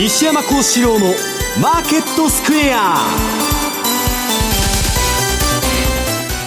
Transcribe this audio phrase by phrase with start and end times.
[0.00, 1.08] 西山孝四郎の
[1.60, 2.96] マーケットスクエア。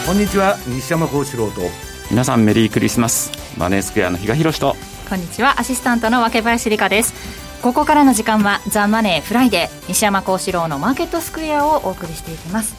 [0.08, 1.62] こんにちは西山孝四郎と。
[2.10, 3.32] 皆さんメリークリスマス。
[3.56, 4.76] マネースクエアの比嘉宏と。
[5.08, 7.14] こんにちはアシスタントの若林理香です。
[7.62, 12.74] ここからの時間はザ・マネーフライデー西山孝四郎のマーケットスクエアをお送りしていきます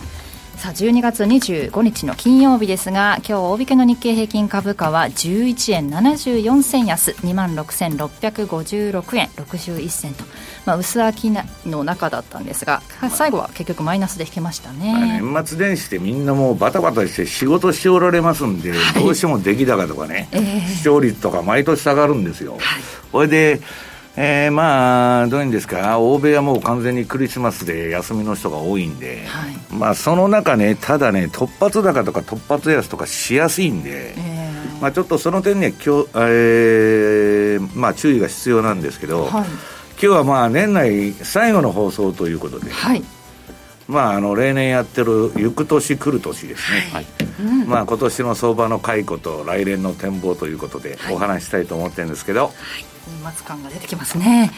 [0.64, 10.24] さあ12月25日の金曜日ですが今日大引けの日経平均株価は11円74銭安2万6656円61銭と、
[10.64, 11.12] まあ、薄商
[11.66, 22.60] の中だったんですが最後は結局マイナスで引けましたね、年末年始でみんなもうバタバタして仕事しておられますんで、はい、どうしても出来高とかね、えー、視聴率とか毎年下がるんですよ、はい、
[23.12, 23.60] これで
[24.16, 39.46] えー、まあ、どういうんですか、欧米はもう完全にクリスマスで休みの人が多いんで、はい、まあ、その中ね、ただね、突発高とか突発安とかしやすいんで、えー、まあ、ちょっとその点にはきょ、えーまあ、注意が必要なんですけど、はい、今
[39.98, 43.02] 日はまあ年内最後の放送ということで、はい、
[43.88, 47.06] まあ、あの例年やってる行く年来る年ですね、はい。
[47.66, 52.44] まあ今年の相場の解雇と来年の展望ということでお話したいと思ってるんですけど。
[52.44, 54.50] はい年末感が出てきますね、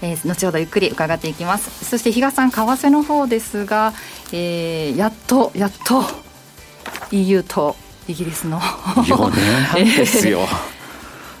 [0.00, 1.84] えー、後ほどゆっくり伺っていきます。
[1.84, 3.92] そして比嘉さん為替の方ですが、
[4.32, 6.02] えー、やっとやっと
[7.10, 7.76] EU と
[8.08, 9.30] イギリスの4
[9.76, 10.40] 年 ですよ、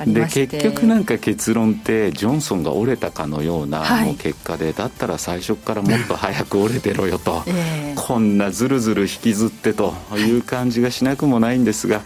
[0.06, 3.84] で結局なんか結論ってジョンソンが折れたかのような
[4.18, 12.02] 結果で、だったら最初からもっと早く折れてろよと、えー、こんなずるずる引きずってという感じがしなくもないんですが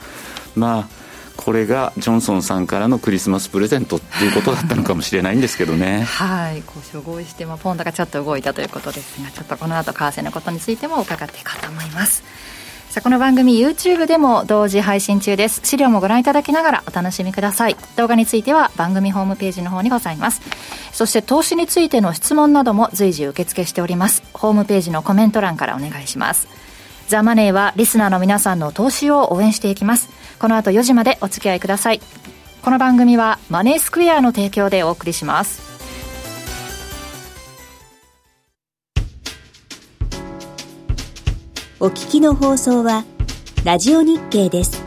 [0.55, 1.06] まあ
[1.37, 6.03] これがジョンソンさんからのクリスマスプレゼントっていうことだったのかもしれないんですけどね。
[6.09, 12.23] はい交渉合意して、まあ、ポンドがちょっと動いたということですがちょっとこの後為替のことについても伺っていこうと思います。
[12.89, 15.61] さあこの番組 YouTube でも同時配信中です。
[15.65, 17.77] 資料もご覧いただきながらお楽しみください。
[17.97, 20.41] 動画については番組ホームページの方にございます。
[20.93, 24.23] そして投資についての質問なども随時受付しております。
[24.33, 26.49] ホームページのコメント欄からお願いします。
[27.09, 30.09] ザ・マネーはリスナーの皆さんの投資を応援していきます。
[30.39, 32.01] この後4時までお付き合いください。
[32.63, 35.67] この番組はマネースクエアの提供でお送りします。
[41.79, 43.05] お聞きの放送は
[43.65, 44.86] ラジオ日経です。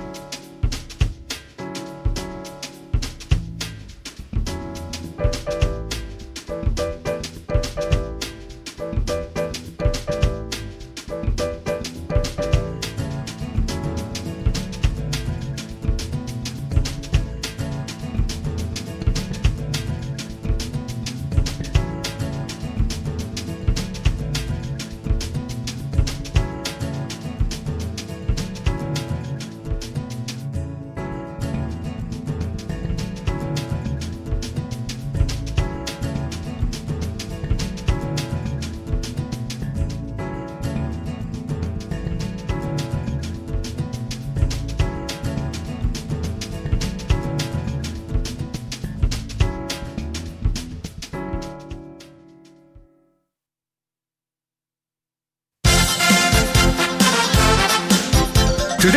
[58.90, 58.96] ト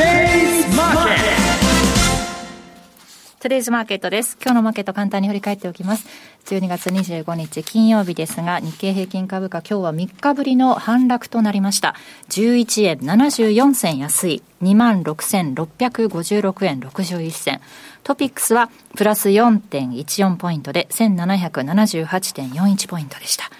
[3.48, 4.38] ゥデイズマーケットです。
[4.40, 6.06] 今日のマーケット簡単に振り返っておきます。
[6.46, 11.94] 12月25日金曜日ですが、日経平均株価今日は3日ぶりの反落となりました。
[12.30, 17.60] 11円74銭安い、26,656円61銭。
[18.02, 23.50] トピックスはプラス4.14ポイントで1778.41ポイントでした。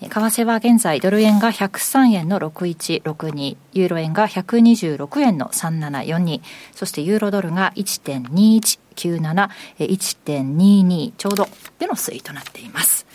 [0.00, 6.40] 為替は現在ドル円が103円の6162、ユーロ円が126円の3742、
[6.74, 9.48] そしてユーロドルが1.21 1.97、
[9.78, 11.48] 1.22ちょうど
[11.78, 13.06] での推移となっています。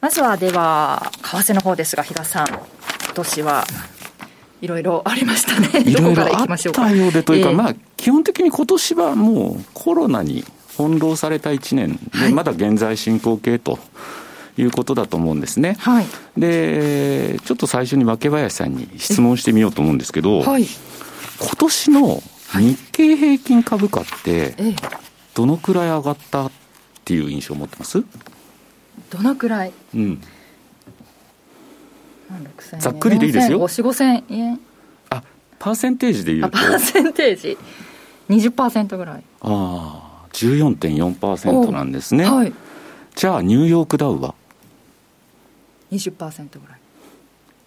[0.00, 2.60] まずはでは、為替の方ですが、比嘉さん、今
[3.14, 3.64] 年は
[4.60, 5.82] いろいろありましたね。
[5.88, 10.44] いろいろあったようでというか、えー、まあ、基本的に今年はもうコロナに
[10.76, 13.78] 翻弄された1年で、はい、まだ現在進行形と。
[14.56, 16.06] いうことだと思うんですね、はい、
[16.36, 22.22] でちょっと最初に若林さんに質問してみようと思うんですけど、はい、今年の
[22.54, 24.54] 日経平均株価って、
[25.34, 26.50] どのくらい上がったっ
[27.02, 28.04] ていう印象を持ってます？
[29.10, 29.72] どのくらい？
[29.94, 30.20] うん。
[32.78, 33.58] ざっくりでいいですよ。
[33.58, 34.60] 4 5千円。
[35.08, 35.22] あ
[35.58, 36.50] パーセンテージでいうと。
[36.50, 37.56] パーセンテージ。
[38.28, 39.24] 20%ぐらい。
[39.40, 42.52] ああ14.4%なんですね、はい、
[43.14, 44.34] じゃあニューヨークダウは？
[45.92, 46.78] 20%ぐらい。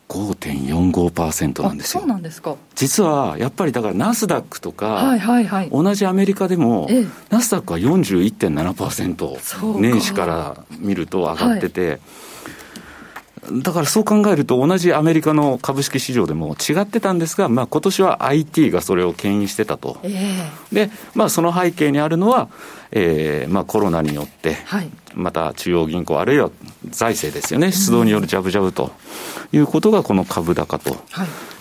[0.08, 2.02] 5.45%なんですよ。
[2.02, 2.56] そうなんですか。
[2.76, 11.96] 実はやっぱりだからナスダックとか、はいはいはい、同じアメリカでも、ええ、ナスダックは41.7%年始から見ると上がってて、は
[13.58, 22.50] い、だからそう考えると、同じアメリカの株式市場でも違ってたんですが、まあ今年は IT がそれを牽引してたと、えー、でまあ、その背景にあるのは、
[22.92, 24.56] えーまあ、コロナによって、
[25.16, 26.52] また中央銀行、あるいは
[26.90, 28.92] 財政ですよね、出動によるジャブジャブと
[29.52, 30.98] いうことが、この株高と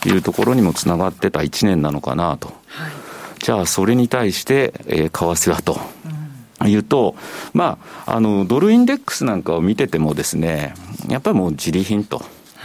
[0.07, 2.93] いうところにもつながってた1年なのかなと、はい、
[3.41, 5.79] じゃあ、それに対して、えー、為替はと。
[6.67, 7.15] いうと、
[7.53, 10.73] まあ、あの、ドルインデックスなんかを見ててもですね、
[11.09, 12.23] やっぱりもう自利品と。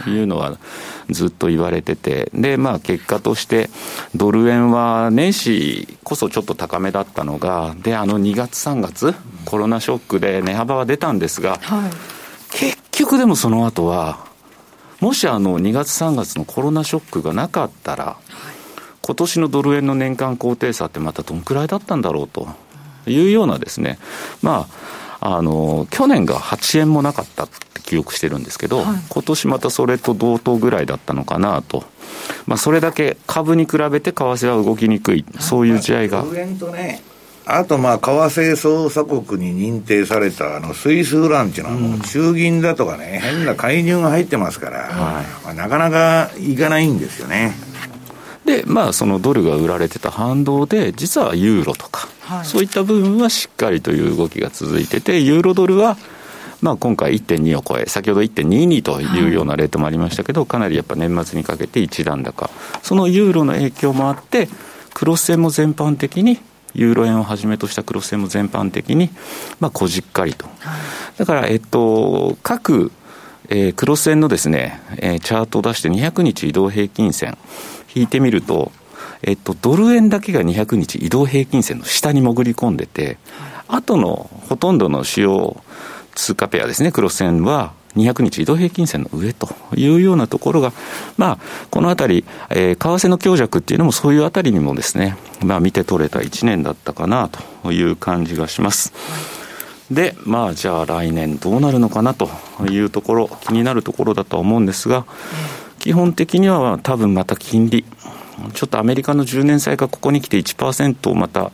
[0.08, 0.58] いうのは
[1.10, 3.68] ずっと言われてて、で、まあ結果として、
[4.14, 9.14] ドル円は年始こそちょっと高めだったのが、で、あの2月3月、
[9.44, 11.90] コロナショックで値幅は出たんですが、はい、
[12.56, 14.24] 結局でもその後は、
[15.00, 18.16] もしあの2月3月のコロナショックがなかったら、
[19.02, 22.48] 今年のドル円の年間高低差ってまたどんくらいだったんだろうと。
[23.06, 23.98] いうようなですね、
[24.42, 24.68] ま
[25.20, 27.48] あ、あの、去年が8円もなかった
[27.90, 31.82] 記憶してるんですけど、はい、今年またそれと同等ぐらいだったのかなと。
[32.46, 36.22] まあ、それだけ株に比べて為替は動きにくい、そういう試合が。
[36.22, 37.02] ね、
[37.46, 47.54] あと、まあ、為替操作国に認定されたあのスイスフランチのの中銀だとかね、変な介入が入ってますから、はいまあ、なかなかいかないんですよね。
[48.44, 55.96] で、まあ、そのドルが売られてた反動で、実はユーロとか、はい、そういった部分はしっかりという動きが続いてて、ユーロドルは、
[56.62, 62.50] まあ、今回1.2を超え、先ほど1.22というようなレートもありましたけど、かなりやっぱ年末にかけて一段高、
[62.82, 64.48] そのユーロの影響もあって、
[64.94, 66.38] クロス円も全般的に、
[66.74, 69.10] ユーロ円をはじめとしたクロス円も全般的に、
[69.58, 70.46] まあ、こじっかりと。
[71.16, 72.92] だから、えっと、各、
[73.48, 77.36] えー、クロス円のですね、えー、チャートを出して200日移動平均線、
[77.94, 78.70] 引いてみると、
[79.22, 83.18] えっと、ドル円だけが200日移動平均線の下に潜り込んでて、
[83.68, 85.62] あとのほとんどの主要
[86.14, 90.72] 通貨ペアですね、クロス円は、200日移動平均線の上というようなところが、
[91.16, 91.38] まあ、
[91.70, 97.28] このあたり、えー、為替の強弱っていうのもそういうあたりにもですね、まあ、見て取れた1年だったかな
[97.62, 98.92] という感じがします。
[99.90, 102.30] で、まあ、じゃあ来年どうなるのかなと
[102.70, 105.04] いうところ、気になるところだと思うんですが、
[105.80, 107.84] 基本的には多分また金利、
[108.54, 111.50] ちょっとアメリカの10年債がここに来て1%をまた、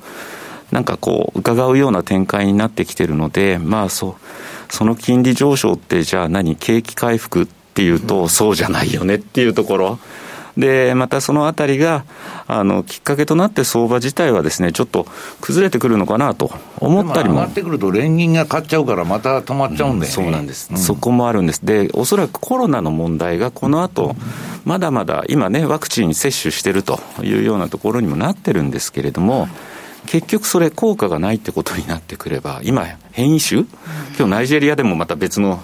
[0.71, 4.15] なんかこう、伺うような展開になってきてるので、まあそう、
[4.73, 9.99] その金利上昇ってじゃあ何、景気回復っていうと、そうじゃないよねっていうところ。
[10.57, 12.05] で、またそのあたりが、
[12.47, 15.07] あの、きっかけとなって相場自体はですね、ちょっと
[15.41, 17.35] 崩れてくるのかなと思ったりも。
[17.35, 21.65] 上がってくると連銀が買っちゃうからまた止まっちゃうんで、ねうん、そうなんです、うん、そこもあるんです。
[21.65, 24.17] で、おそらくコロナの問題がこの後、
[24.65, 29.49] まだまだ今ね、ワクチン接種してるというようなところにもなってるんですけれども、
[30.07, 33.65] 結局それ効果がないってことになってくれば、今変異種、
[34.19, 35.61] 今日ナイジェリアでもまた別の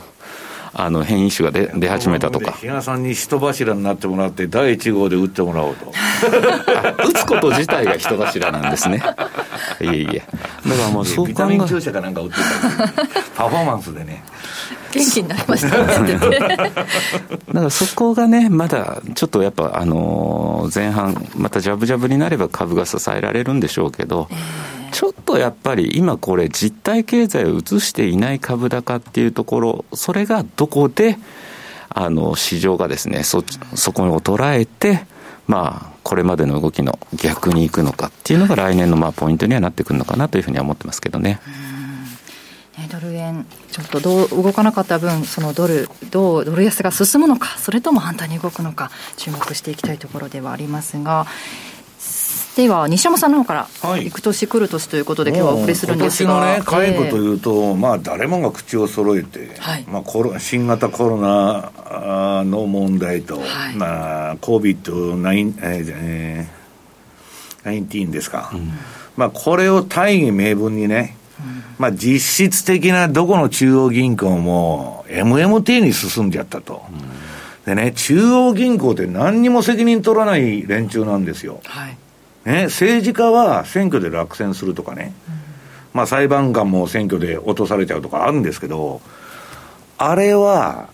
[0.75, 2.53] あの変異種が出出始めたとか。
[2.53, 5.93] 比嘉さんに人柱になってもらって、第1号で打ってもらおうと。
[7.09, 9.03] 打つこと自体が人柱なんですね。
[9.83, 10.23] いえいえ。
[10.67, 11.53] だからもうそう考え。
[11.53, 12.43] ビタ注射かなんか打ってた
[13.37, 14.25] パフォーマンスでね。
[14.93, 16.75] 元気になりましたね だか
[17.53, 31.19] らそこがね、まだちょっとやっぱ、あのー、前半、またジャブジャブになれば株が支えられるんでしょうけど、えー、ちょっとやっぱり今これ、実体経済を移していない株高っていうところ、それがどこで、
[31.89, 33.43] あの、市場がですね、そ、
[33.75, 35.05] そこを捉えて、
[35.47, 41.41] まあ、これまでの動きの逆に行くのかっていうのが来年のまあポイントにはなってくるのかなというふうには思ってますけどね。
[42.89, 51.27] ドル円、ちょっとどう動かなかった分、そのドル、どうドル安が進むのか、それとも反対に動くのか、注目していきたいところではありますが。
[52.57, 68.71] では西山さんの方から、はい、行く年来る年ということで、今日はお送りするんですが、今年のね、回顧というと、まあ、誰もが口を揃えて、はい、まあ、コロ新型コロナの問題と、はい、まあ、COVID-19、えー、19ですか、うん、
[69.17, 71.17] まあ、これを大義名分にね、
[71.79, 76.83] まあ、実質的などこの中央銀行も MMT に進んじゃったと。
[77.67, 81.61] でね、中央銀行って何にも責任取らない連中なんですよ。
[81.65, 81.97] はい、
[82.45, 85.35] ね、政治家は選挙で落選するとかね、うん、
[85.95, 89.01] まあ裁判官も選挙で落とされちゃうとかあるんですけど、
[89.99, 90.89] あれは、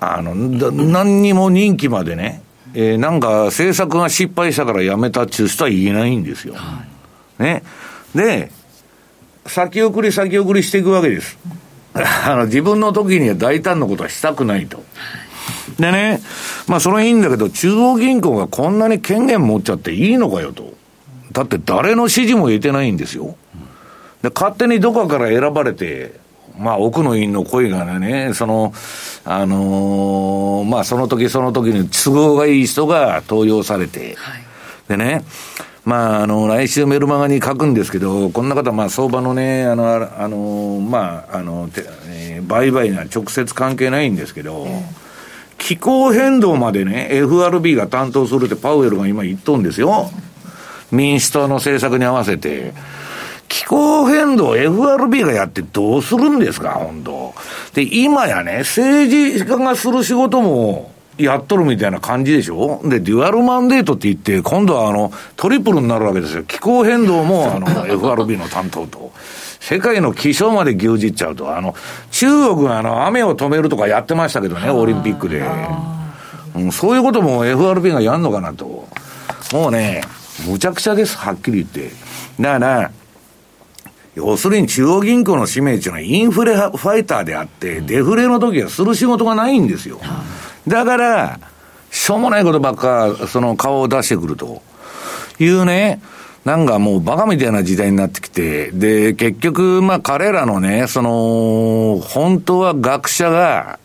[0.00, 2.42] あの、何にも任期までね、
[2.72, 6.54] えー、なんか政策が失敗したから辞めたっていう人は言えないんですよ。
[6.54, 6.82] は
[7.38, 7.62] い、ね。
[8.14, 8.50] で、
[9.46, 11.38] 先送り先送りしていくわけです。
[11.94, 14.82] あの、自分の時には大胆なことはしたくないと。
[15.78, 16.20] でね、
[16.66, 20.74] まあそれはいいんだけど、中央銀行がこんなに権限持っちゃっていいのかよと。
[21.32, 23.36] だって誰の指示も得てないんですよ。
[24.22, 26.14] で、勝手にどこかから選ばれて、
[26.58, 28.72] まあ、奥の院の声がね、その、
[29.24, 34.42] あのー、まあ、その時その時に都合がいい人が登用されて、はい、
[34.88, 35.24] でね、
[35.84, 41.68] まあ、あの、来週メルマガに書くんですけど、こんな方、まあ、相場のね、あの、あの、まあ、あの、
[42.06, 44.66] えー、売買には直接関係ないんですけど、
[45.58, 50.10] 気候変動までね、FRB が担当するってパウエルが今言っとんですよ。
[50.90, 52.72] 民主党の政策に合わせて。
[53.48, 57.34] 気候変動 FRB がやってどうするんですか、本当
[57.74, 62.80] で、今やね、政治家がする仕事も、やっとるみたいな感じでしょ？
[62.84, 66.42] で、デュアルマンデートって言って、今度はあの、トリプルになるわけですよ。
[66.44, 69.12] 気候変動も、 あの、FRB の担当と。
[69.60, 71.56] 世界の気象まで牛耳っちゃうと。
[71.56, 71.74] あの、
[72.10, 75.42] 中国があの、雨を止めるとかやってましたけどね、オリンピックで。
[76.56, 78.86] うん、そういうことも FRB がやんのかなと。
[79.52, 80.02] もうね、
[80.48, 81.92] むちゃくちゃです、はっきり言って。
[82.40, 82.90] だから、
[84.14, 90.00] 要するに中央銀行の使命っていうのはインフレファイターであって、デフレの時はする仕事がないんですよ。
[90.66, 91.40] だから、
[91.90, 94.62] しょうもないことばっか、その顔を出してくると。
[95.38, 96.00] いうね、
[96.44, 103.78] なんかもうバカみたいな時代になってきて、で、結局、まあ彼らのね、その、本当は学者が、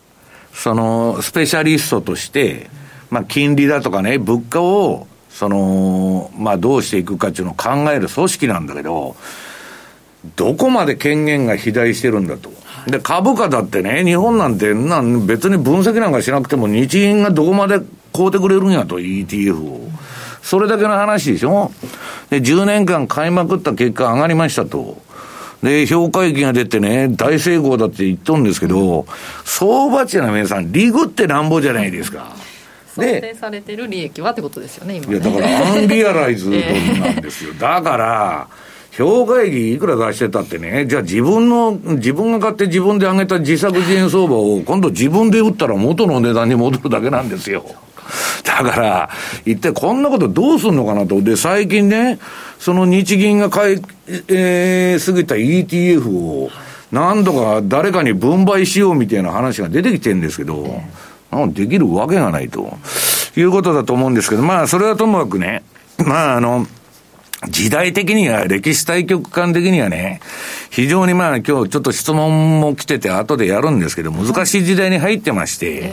[0.52, 2.68] その、スペシャリストとして、
[3.10, 9.16] まあ金利だとかね、物価を、その、まあどうしていくかっていうのを考える組織なんだけど、
[10.36, 12.50] どこまで権限が肥大してるんだと。
[12.86, 17.80] で、株価だってね、日本なんてなん別に分析なんかしなくても日銀がどこまで
[18.12, 19.90] 買うてくれるんやと、ETF を。
[20.42, 21.70] それだけの話でしょ
[22.30, 25.00] で、10年間買いまくった結果上がりましたと。
[25.62, 29.06] で、評価益が出てね、大成功だって言っとるんですけど、
[29.44, 32.34] 相場値の皆さん、リグってなんぼじゃないですか。
[32.94, 37.52] 想定されてる利益はってことですよね、今、ね、いや、だからアンリアライズドなんですよ。
[37.60, 38.48] だから、
[38.92, 47.64] 評価益いくら出してたってね、じゃあ自分の、自分が買って自分で上げた自作自演相場を今度自分で売ったら元の値段に戻るだけなんですよ。
[48.44, 49.10] だから、
[49.46, 51.22] 一体こんなことどうすんのかなと。
[51.22, 52.18] で、最近ね、
[52.58, 53.82] その日銀が買い、
[54.28, 56.50] えー、過ぎた ETF を、
[56.90, 60.82] 何度か誰かに分配しようみたいな話が出てきてるんですけど、
[61.52, 62.76] できるわけがないと。
[63.36, 65.62] いうことだと思うんですけど、まあ、それはともかくね、
[65.98, 66.66] まあ、あの、
[67.48, 70.20] 時代的には、歴史対局観的にはね、
[70.70, 75.92] 非常にまあ今日ちょっと質問も来てて後でやるんですけど、難しい時代に入ってまして、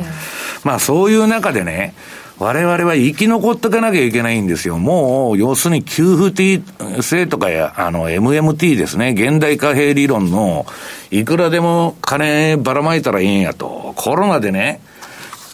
[0.63, 1.93] まあそういう中でね、
[2.39, 4.77] 我々は生き残っていかなきゃいけないんですよ。
[4.77, 6.63] もう、要するに給付 T
[7.01, 9.15] 制とかや、あの、MMT ですね。
[9.17, 10.67] 現代貨幣理論の、
[11.09, 13.93] いくらでも金ばらまいたらいいんやと。
[13.95, 14.81] コロナでね、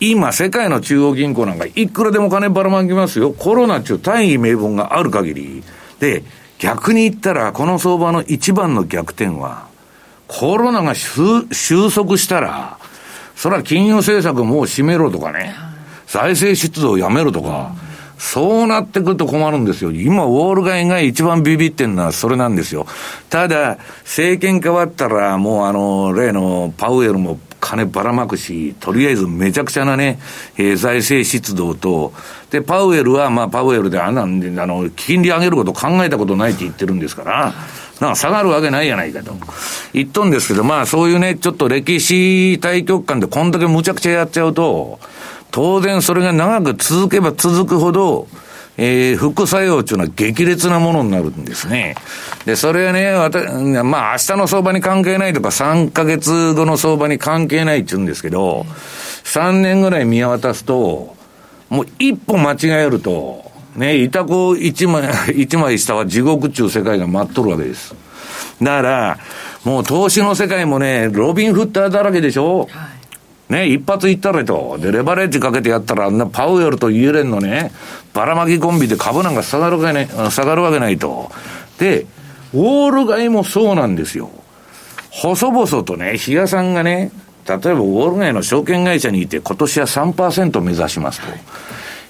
[0.01, 3.31] 今、世界の中央銀行なんかいくらでも金ばらまきますよ。
[3.31, 5.63] コロナっていう大義名分がある限り。
[6.03, 6.23] で、
[6.59, 9.67] 逆に言ったら、この相場の一番の逆転は、
[10.27, 11.45] コロナが収
[11.93, 12.77] 束したら、
[13.37, 15.55] それは金融政策もう閉めろとかね、
[16.07, 17.73] 財政出動をやめろとか、
[18.17, 19.91] そうなってくると困るんですよ。
[19.91, 22.85] 今、ウォール街が一番ビビってんのはそれなんですよ。
[23.29, 30.19] ただ、政権変わったら、もうあの、例のパウエルも金ばらまくし、とりあえずめちゃくちゃなね、
[30.57, 32.13] えー、財政出動と、
[32.51, 37.53] で、パウエルは、まあ、パウエルで、あんなんで、あの、金利上げること考えたことないって言ってるんですから、
[38.01, 39.33] なんか下がるわけないやないかと。
[39.93, 44.99] 言っとんですけど、まあ、そういうね、ちょっと歴史対局観でこんだけむちゃくちゃやっちゃうと、
[45.51, 48.27] 当然それが長く続けば続くほど、
[48.77, 51.95] えー、副作用っていうのは激烈なものになるんですね。
[52.45, 53.39] で、それはね、わた
[53.83, 58.65] まあ明日の相場に関係ないとか3ヶ月後の相場に関係ないって言うんですけど、
[59.25, 61.15] 3年ぐらい見渡すと、
[61.69, 65.03] もう一歩間違えると、ね、いたこ一枚、
[65.35, 67.93] 一枚下は地獄中世界が待っとるわけです。
[68.61, 69.17] だから、
[69.63, 72.92] もう投資の世界もね、ロビンフッターだらけでしょ、はい
[73.53, 74.77] ね、一発いったれと。
[74.81, 77.71] で、レバレッジかけてやったら、あんなパウエルとイエレンのね、
[78.13, 81.31] ばらまきコンビで株なんか下がるわけない、下がるわけないと。
[81.77, 82.07] で、
[82.53, 84.31] ウォール街もそうなんですよ。
[85.11, 87.11] 細々とね、比嘉さんがね、
[87.47, 91.27] 例えばウォール街の証券会社にいて、今年は3%目指しますと。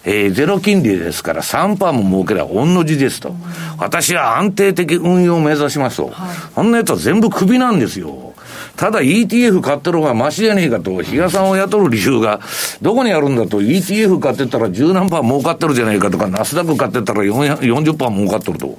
[0.05, 3.35] えー、ゼロ金利ですから3%も儲ければ御の字ですと。
[3.77, 6.07] 私は安定的運用を目指しますと。
[6.07, 8.32] はい、こんなやつは全部クビなんですよ。
[8.75, 12.39] ただ ETF 買ってる方がマシじゃねえかと、比嘉さんを雇う理由が、
[12.82, 18.77] どこにあるんだと、ETF 買ってたら十何パー儲かってるじゃねえかとか、ナスダック買ってたら40パー儲かってると。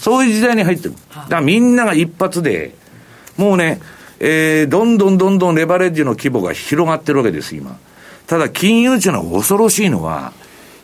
[0.00, 0.94] そういう時代に入ってる。
[1.10, 2.74] だからみんなが一発で、
[3.36, 3.80] もうね、
[4.18, 7.78] えー、どんどんどんどんレバレッジの規模が広がってるわけです、今。
[8.26, 10.32] ただ、金融庁の恐ろしいのは、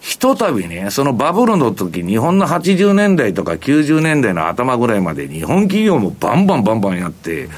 [0.00, 7.48] ひとたびね、そのバブルの時、日本の80年代とか90年代の頭ぐらいまで日本企業もバンバンバンバンやって、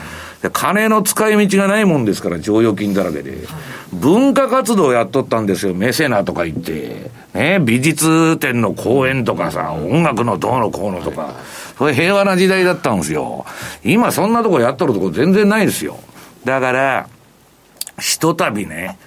[0.53, 3.47] 金の使い道がないもんですから、剰余金だらけで。
[3.93, 7.11] 文化活動やっとったんですよ、メセナとか言って。
[7.35, 11.35] ね、美術展の公演とかさ、音楽のどうのこうのとか。
[11.77, 13.45] それ平和な時代だったんですよ。
[13.85, 15.99] 今そんなとこやっとるとこ全然ないですよ。
[16.45, 17.09] だから、
[17.99, 18.99] ひとたびね、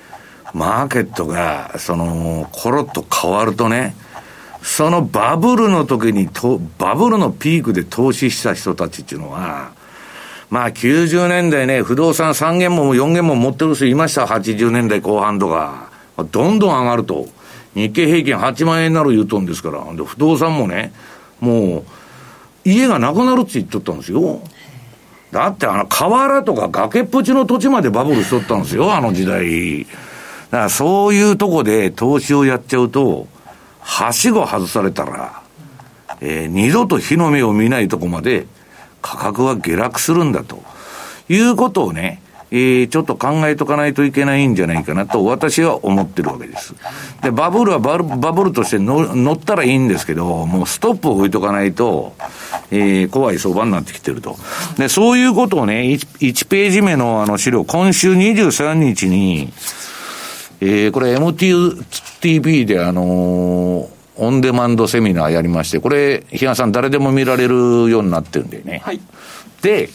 [0.53, 3.95] マーケットが、その、コロッと変わるとね、
[4.61, 9.71] そのバブルの時にと、バブルのピークで投資した人たちっていうのは、
[10.51, 15.89] まあ90年代ね、不動産3軒も4軒も持ってる人いました、80年代後半とか。
[16.29, 17.27] どんどん上がると。
[17.73, 19.81] 日経平均8万円になる言うとんですから。
[19.93, 20.91] で、不動産もね、
[21.39, 24.41] もう、家がなくなるって言っとったんですよ。
[25.31, 29.85] だってあの河原とか崖っぷちの土地までバブルしとったんですよ、あの時代。
[29.85, 33.27] だからそういうとこで投資をやっちゃうと、
[33.79, 35.41] はしご外されたら、
[36.19, 38.45] えー、二度と日の目を見ないとこまで
[39.01, 40.63] 価格は下落するんだと
[41.29, 46.75] いうことをね、えー、ちょっと考えとかないといけないんじゃないかなと私は思ってるわけです。
[47.23, 52.13] で、バブルはバブルとして乗ったらいいんですけど、もうストップを置いとかないと、
[52.69, 54.35] えー、怖い相場になってきてると。
[54.77, 59.53] で、そういうことをね、1, 1ページ目のあの資料、今週23日に、
[60.59, 68.81] えー、これ MTV であのー、オンデマンドセミナーやりまして、これ、比嘉さん誰でも見られるようになってるんでね。
[68.83, 68.99] はい。
[69.61, 69.89] で、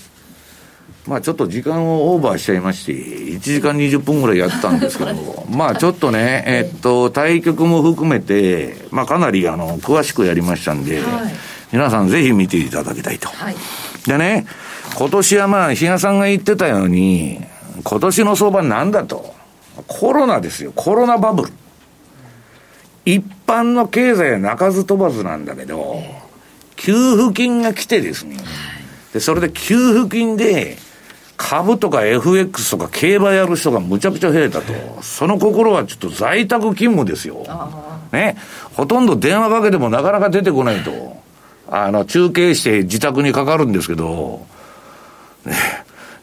[1.06, 11.04] まあちょっと時間をオーバーしちゃいまして、1時間20分ぐらいやったんですけど、 まあちょっとね、えっと、対局も含めて、まあかなりあの、詳しくやりましたんで、はい、
[11.72, 13.28] 皆さんぜひ見ていただきたいと。
[13.28, 13.56] はい、
[14.06, 14.46] でね、
[14.94, 17.40] 今年はまあ、比嘉さんが言ってたように、
[17.84, 19.34] 今年の相場なんだと。
[19.86, 21.52] コロナですよ、コロナバブル。
[23.04, 26.02] 一般の経済は鳴かず飛ばずなんだけど、
[26.76, 28.36] 給付金が来てですね、
[29.12, 30.76] で、それで給付金で、
[31.36, 34.72] 株とか FX とか競馬やる人がむちゃくちゃ増えたと。
[35.02, 37.44] その心はちょっと在宅勤務ですよ。
[38.12, 38.36] ね。
[38.74, 41.16] ほとんど電話かけてもなかなか出てこないと。
[41.68, 44.46] あの、中継して自宅にかかるんですけど、
[45.44, 45.54] ね。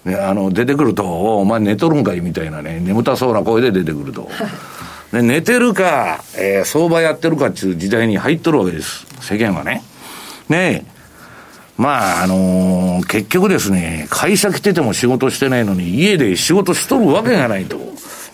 [0.05, 4.29] ね、あの、出てくると、お前寝とるんかいみたいなね、眠たそうな声で出てくると。
[5.13, 9.05] で寝てるか、えー、相場やってるかっていう時代に入っとるわけです。
[9.21, 9.83] 世間はね。
[10.49, 10.93] ねえ
[11.77, 17.77] まあ、あのー、結局ですね、会社来てても仕事してないのに、家で仕事しとるわけがないと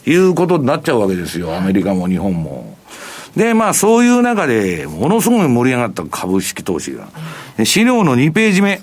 [0.05, 2.77] いうことになっちゃうわけですよ、アメリカも日本も。
[3.35, 7.09] で、まあ、そういう中で、ものすごい盛り上がった株式投資が。
[7.65, 8.81] 資料の2ページ目。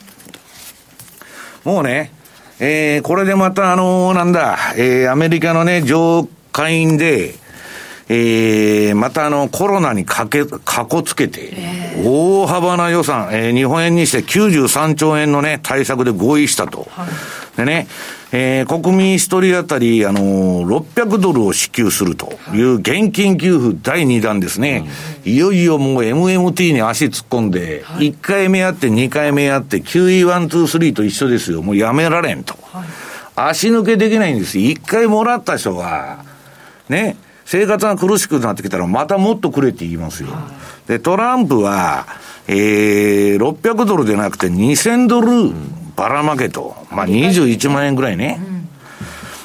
[1.64, 2.12] もうね、
[2.60, 7.34] えー、これでまたあのー、なんだ、えー、アメリカのね、上下院で、
[8.08, 11.52] えー、またあの、コロナにかけ、かこつけて、
[12.04, 16.86] 大幅な予算、えー、日本円にして93兆円のね、対策で合意したと。
[16.90, 17.88] はい、でね、
[18.30, 24.80] えー、国民一人当たり、あのー、600ドルを支給するという現金給付第2弾ですね。
[24.80, 24.86] は
[25.24, 31.60] い、いよいよもう MMT に足突っ込んで、はい、1回目やって2回目やって、QE123 と一緒ですよ。
[31.62, 32.56] もうやめられんと。
[32.72, 32.86] はい、
[33.34, 34.58] 足抜けできないんです。
[34.58, 36.18] 1回もらった人が、
[36.88, 37.16] ね、
[37.46, 40.30] 生活が苦しくなってきたら、またもっとくれって言いますよ。
[40.88, 42.06] で、トランプは、
[42.48, 45.52] えー、600ドルでなくて2000ドル
[45.94, 46.74] ばらまけと。
[46.90, 48.40] まあ、21万円ぐらいね。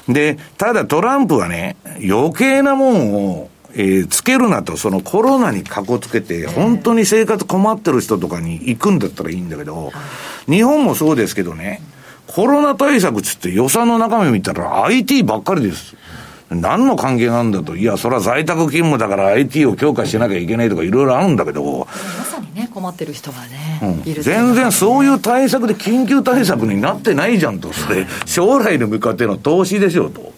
[0.09, 9.91] で、ただトランプはね、余計なもんを、えー、つけるなと、そのコロナにかこつけて、本当に生活困ってる人とかに行くんだったらいいんだけど、
[10.49, 11.81] 日本もそうですけどね、
[12.25, 15.95] コロナ対策つって予算の中身見たら IT ばっかりです。
[16.55, 17.75] 何の関係があるんだと。
[17.75, 21.87] いや、それは在宅勤務だから IT を強化しなきゃいけないとかいろいろあるんだけど。
[21.87, 27.71] まさにね、困ってる人がね、うん、全然そういう対策で緊急対策になってないじゃんと。
[27.71, 30.33] それ、将来に向かっての投資でしょうと。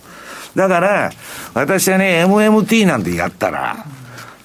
[0.55, 1.11] だから、
[1.55, 3.85] 私はね、MMT なんてやったら、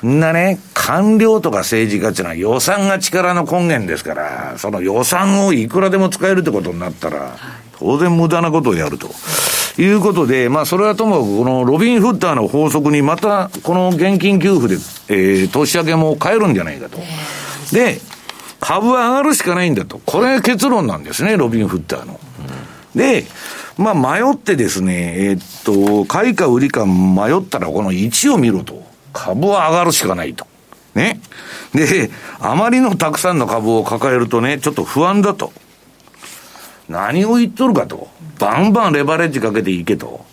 [0.03, 7.37] みんなね、官僚とか政治家っていうのは予算が力の根源ですから、その予算をいくらでも使えるってことになったら、
[7.79, 9.09] 当然無駄なことをやると。
[9.81, 16.99] いうことで、まあ、それはともかく、このロビン・フッターの法則にまた、この現金給付で、えー、年明けも変えるんじゃないかと。
[17.73, 18.01] で、
[18.59, 20.01] 株は上がるしかないんだと。
[20.05, 22.19] これが結論なんですね、ロビン・フッターの。
[22.97, 23.25] で、
[23.77, 28.83] まあ、迷ってですね、えー、っと、買いか売りか迷ったら、この1を見ろと。
[29.13, 30.47] 株は上がるしかないと。
[30.95, 31.21] ね。
[31.73, 32.11] で、
[32.41, 35.53] あまりのたくさんの株を抱えるとね、ちょっと不安だと。
[36.89, 38.09] 何を言っとるかと。
[38.39, 40.25] バンバンレバレッジかけていけと。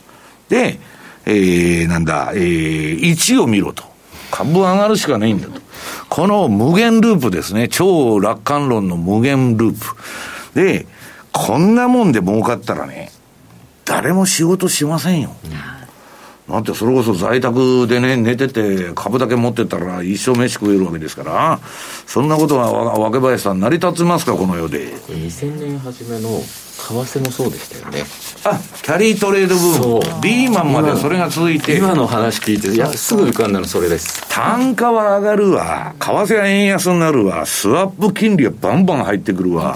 [0.50, 0.80] で、
[1.26, 3.84] えー、なんだ、えー、1を見ろと。
[4.32, 5.62] 株上がるしかないんだと。
[6.10, 7.68] この無限ループですね。
[7.68, 9.80] 超楽観論の無限ルー
[10.54, 10.60] プ。
[10.60, 10.86] で、
[11.32, 13.12] こんなもんで儲かったらね、
[13.84, 15.36] 誰も仕事しませんよ。
[16.50, 21.60] だってそれこそ在宅でね、寝てて株だけ持ってたら一生飯食えるわけですから、
[22.06, 24.94] そんなことは若林さん成り立ちますか、この世で。
[25.10, 26.30] 2000年初めの
[26.76, 28.04] 為替もそうでしたよね。
[28.44, 30.22] あ、キャリートレードブーム。
[30.22, 31.78] リーマンまでそれが続いて。
[31.78, 34.24] 今の話聞いて、いや、すぐ浮かんだのそれです。
[34.30, 35.96] 単価は上がるわ。
[36.00, 37.46] 為替は円安になるわ。
[37.48, 39.76] スワップ金利はバンバン入ってくるわ。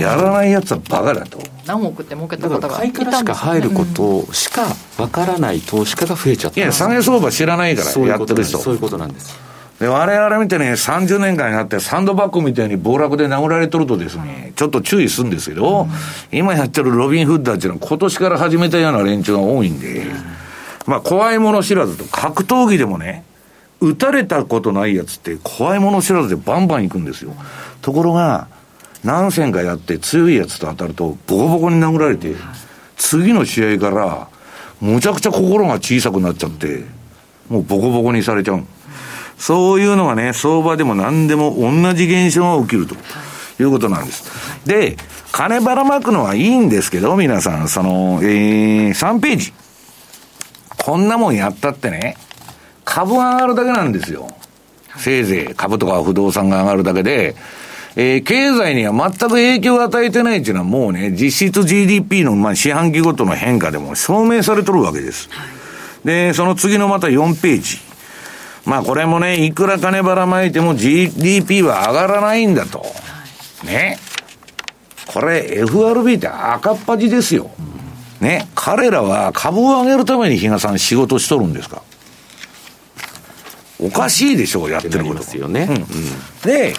[0.00, 1.38] やらないやつはバカだと。
[1.66, 4.66] 何億って儲けた方が買いからしか入ることしか
[4.98, 6.60] わからない投資家が増えちゃった。
[6.60, 8.58] いや、下げ相場知らないから、やってる人。
[8.58, 9.46] そういうことなんです。
[9.80, 20.06] で、我々見てね、30年間になってサンドバッグみたいに暴落で殴られとるとですね、ちょっと注意するんですけど、うん、今やってるロビン・フッダーっていうのは今年から始めたような連中が多いんで、
[20.86, 23.24] まあ怖いもの知らずと、格闘技でもね、
[23.80, 27.34] 撃たれたことないやつって怖いもの知らずでバンバン行くんですよ。
[27.82, 28.48] ところが、
[29.04, 32.34] 何戦かやって強いやつと当たるとボコボコに殴られて、
[32.96, 34.28] 次の試合から
[34.80, 36.84] むちゃくちゃ心が小さくなっちゃって、
[37.48, 38.64] もうボコボコにされちゃう。
[39.38, 42.94] そういうのがね、相場でも何でも同じ現象が起きると
[43.62, 44.24] いうことなんです。
[44.66, 44.96] で、
[45.32, 49.52] 金ばらまくのはいいんですけど、皆さん、その、えー、3ページ。
[50.78, 52.16] こんなもんやったってね、
[52.84, 54.28] 株が上がるだけなんですよ。
[54.96, 57.36] せいぜい株とか不動産が上がるだけで、
[57.98, 65.30] えー、経済には全く影響を与えてないっていうのはもうね、実質 GDP の、まあ、四半期ごとの変化でも証明されとるわけです。
[66.04, 67.78] で、その次のまた4ページ。
[68.66, 72.84] まあこれもね、いくら金ばらまいても GDP は上がらないんだと。
[73.64, 73.98] ね。
[75.06, 77.50] これ FRB って赤っ端ですよ。
[78.20, 78.48] ね。
[78.54, 81.82] 彼らは株を上げるために比嘉さん仕事しとるんですか
[83.78, 85.20] おかしいでしょう、やってること。
[85.20, 85.68] ですよね。
[85.70, 85.86] うん、
[86.42, 86.74] で、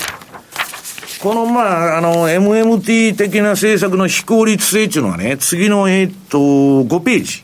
[1.22, 7.44] この、まあ、あの、MMT 的な政策の非効率性っていうのはね、次の、えっと、5ページ。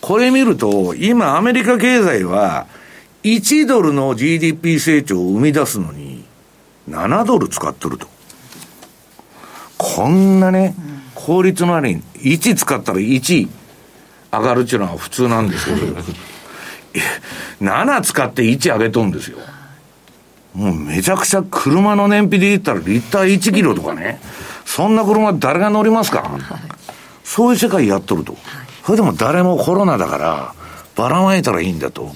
[0.00, 2.66] これ見ると、今、アメリカ経済は、
[3.22, 6.24] 1ドルの GDP 成長を生み出すのに、
[6.88, 8.08] 7ドル使っとると。
[9.78, 10.74] こんなね、
[11.14, 13.48] 効率のある1使ったら1
[14.32, 15.96] 上がるっていうのは普通なんですけど、
[17.62, 19.38] 7使って1上げとんですよ。
[20.54, 24.20] もうめちゃくちゃ車の燃費で言ったらリッター1キロとかね、
[24.64, 26.30] そんな車誰が乗りますか、
[27.24, 28.36] そういう世界やっとると。
[28.84, 30.54] それでも誰もコロナだから、
[30.94, 32.12] ばらまいたらいいんだと。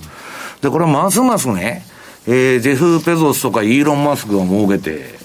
[0.61, 1.85] で、これますますね、
[2.27, 5.18] えー、ジェフ・ペゾスとかイーロン・マスクが儲けて、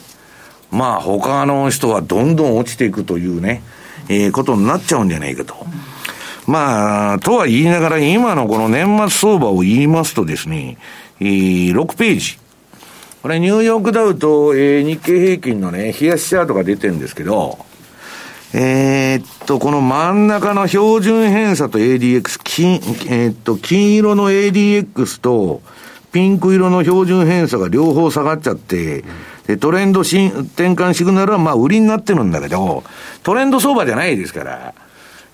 [0.71, 3.63] まあ他の人はどんどん落ちていくというね、
[4.07, 5.55] えー、ことになっちゃうんじゃないかと。
[6.47, 10.77] まあ、とは言いながら今のこの年末相場を言いますとですね、
[11.19, 12.40] えー、6ページ。
[13.21, 17.59] これニューヨークダウと、えー、日経平均のね、冷やしチャートが出てるんですけど、
[18.53, 25.61] えー、っと、この真ん中の標準偏差と ADX、金、えー、っと、金色の ADX と、
[26.11, 29.05] ピンク色の標準偏差が両方下がっちゃって、
[29.45, 32.83] で、トレンド転換シグナルはまあ売りになってるんだけど、
[33.23, 34.73] トレンド相場じゃないですから、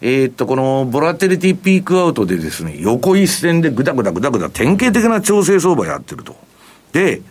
[0.01, 6.35] えー、っと、このボラテリティピークアウトでですね、横一線でぐだぐだぐだぐだ典型的な調整相場やってると。
[6.91, 7.21] で、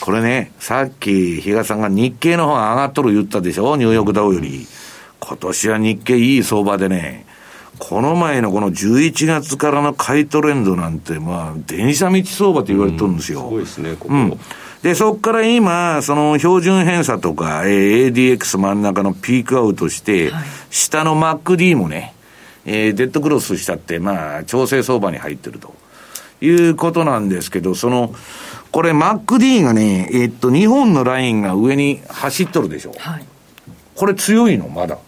[0.00, 3.76] これね、さっき比嘉さんが日経の方が上がっとる言ったでしょ？
[3.76, 4.66] ニューヨークダウより。
[5.18, 7.26] 今年は日経いい相場でね、
[7.78, 13.40] この前のこの11月からの買いトレンドなんて、まあ、電車道相場と言われてるんですよ。
[13.40, 14.14] すごいですね、ここ。
[14.14, 14.40] うん。
[14.82, 22.14] で、そこから今、その標準偏差とか、えー、ADX 真ん中のピークアウトして、はい、下の MacD もね、
[22.64, 25.74] えー、デッドクロスしたって、まあ、調整相場に入ってると
[26.40, 28.14] いうことなんですけど、その、
[28.72, 32.92] これ MacD がね、えー、っと、2本のラインが上に走っとるでしょ。
[32.98, 33.24] はい、
[33.94, 34.98] これ強いの、まだ。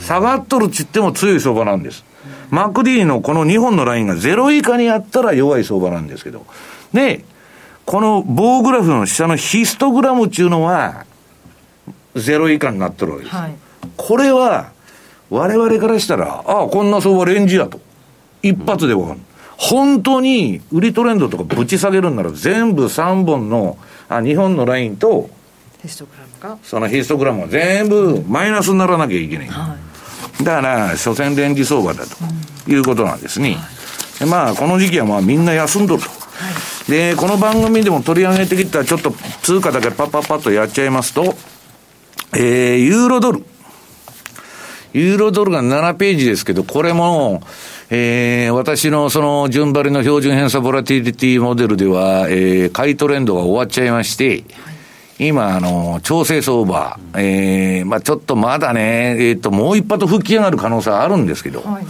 [0.00, 2.04] 下がっとるっちっても強い相場なんです。
[2.50, 6.46] マック D のこの2本のラインが0以下にあったら弱い相場なんですけど。
[6.92, 7.24] で、
[7.84, 11.06] この棒グラフの下のヒストグラムっていうのは、
[12.14, 13.36] 0以下になってるわけです。
[13.36, 13.54] はい、
[13.96, 14.72] これは、
[15.30, 17.80] 我々からしたら、ああ、こんな相場レンジやと。
[18.42, 19.20] 一発でわかる。
[19.58, 23.76] 本当に売りトレンドとかぶち下げるんなら全部3本の、
[24.08, 25.28] あ、2本のラインと、
[25.82, 29.48] ヒストグラムかそのヒストグラムは全部マイナスにならなきゃいけない。
[29.48, 29.76] は
[30.40, 33.58] い、だから、所詮レンジ相場だということなんですね。
[34.20, 36.08] はい、まあ、この時期はまあみんな休んどると。
[36.08, 36.14] は
[36.86, 39.10] い、で、この番組でも取り上げてきたちょっと
[39.42, 41.34] 通貨だけパッパッパッとやっちゃいますと、
[42.32, 43.44] えー、ユーロドル。
[44.92, 47.42] ユーロドルが7ページですけど、これも、
[47.90, 54.44] えー、私のその順張りの標準偏差ボラティリティモデルでは、えー、買いトレンドが終わっちゃいまして、
[55.18, 61.86] 今、あの、調整相場、ええー、まあちょっとまだね、えっ、ー、と、もう一発吹き上がる可能性はあるんですけど、はい、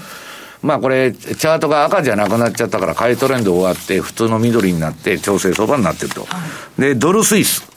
[0.63, 6.23] まあこれ、チャートが赤じゃなくなっちゃったから、買いトレンド終わって、普通の緑になって、調整相場になってると。
[6.23, 6.39] は
[6.79, 7.67] い、で、ドルスイス。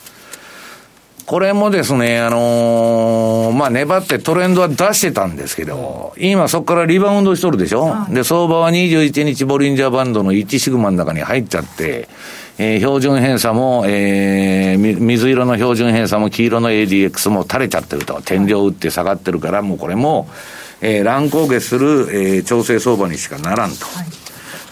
[1.32, 12.10] これもですね、あのー、まあ、粘ってトレンドは出してたんですけど、今そこからリバウンドしとるでしょ、で、相場は21日ボリンジャーバンドの1シグマの中に入っちゃって、
[12.58, 18.22] えー、標準偏差も、えー、水色の標準偏差も黄色の ADX も垂れちゃってると。
[18.22, 20.28] 天井打って下がってるから、もうこれも、
[20.82, 23.86] えー、乱高下する、えー、調整相場にしかならんと。
[23.86, 24.08] はい。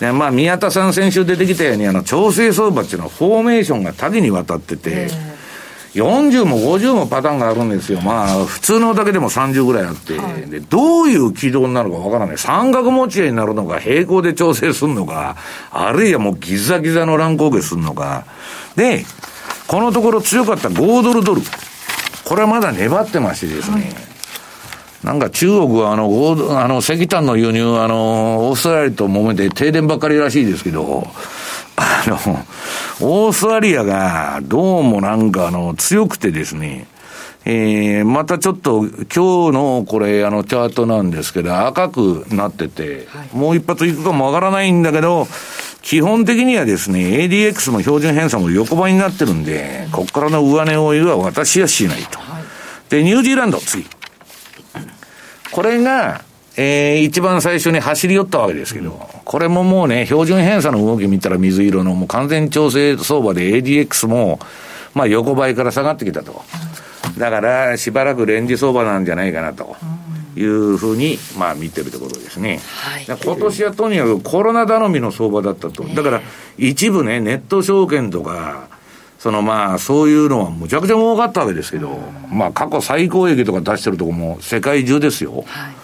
[0.02, 5.08] で、まあ、宮田さん先週出てきたように、あの、調整相場っていうのはフォーメーションが多岐にわたってて、
[5.94, 8.02] 40も50もパターンがあるんですよ。
[8.02, 12.38] まあ、普通のだけでも30ぐらいあって、はい、で、どういう軌道になるかわからない。
[12.38, 15.36] 三角持ち合いになるのか、平行で調整するのか、
[15.72, 18.26] あるいはもうギザギザの乱高下するのか。
[18.76, 19.06] で、
[19.68, 21.42] このところ強かった5ドルドル。
[22.24, 23.82] これはまだ粘ってましてですね。
[23.82, 24.10] はい
[25.04, 31.08] なんか中国はあの、あの、石炭の輸入、あの、オーストラリアと揉めて停電ばっかりらしいですけど、
[31.78, 32.18] あの、
[33.02, 36.88] オーストラリアがどうもなんかあの、強くてですね、
[37.46, 39.18] えー、またちょっと今日
[39.54, 45.28] のこれあのチャートなんですけど赤くなってて、はい、もう一発いくかもわからないんだけど、
[45.82, 52.20] 基本的にはですね、ADX も標準偏差も横ばいになってるんで、ここからの上値追いは私はしないと。
[52.20, 52.44] はい、
[52.90, 53.86] で、ニュージーランド、次。
[55.52, 56.22] これが、
[56.62, 58.92] えー、一番最初に走り寄ったわけですけど、
[59.24, 64.40] これももうね、標準偏差の動き見たら水色の、もう完全調整相場で ADX も、
[64.94, 66.44] まあ横ばいから下がってきたと。
[67.18, 69.78] だから、しばらくレンジ相場なんじゃないかなと。
[70.36, 72.60] いうふうに、まあ、見てるところですね。
[72.68, 75.84] はい、今年はとにかくコロナ頼みの相場だったと。
[75.84, 76.22] だから、
[76.58, 78.68] 一部ね、ネット証券とか、
[79.18, 82.00] そのまあ、そういうのはむちゃくちゃ儲かったわけですけど、
[82.32, 85.44] まあ、過去最高益とか出してるとこも世界中ですよ。
[85.48, 85.79] はい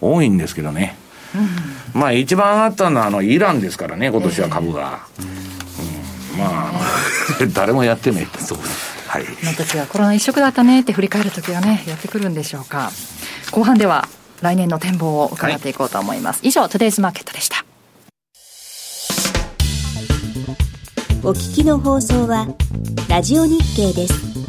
[0.00, 0.96] 多いんですけどね。
[1.34, 5.00] うん、まあ一番上がったのはあのイランですからね、今年は株が。
[5.18, 6.72] えー、うん、まあ、
[7.52, 8.58] 誰もやってねそう
[9.06, 9.24] はい。
[9.44, 12.92] の時はコロナ一色だったねって振り返る時がね、やってくるんでしょうか。
[13.50, 14.08] 後半では
[14.40, 16.38] 来年の展望を伺っていこうと思います。
[16.38, 17.64] はい、以上、トゥデイズマーケットでした。
[21.22, 22.46] お聞きの放送は、
[23.08, 24.39] ラジオ日経です。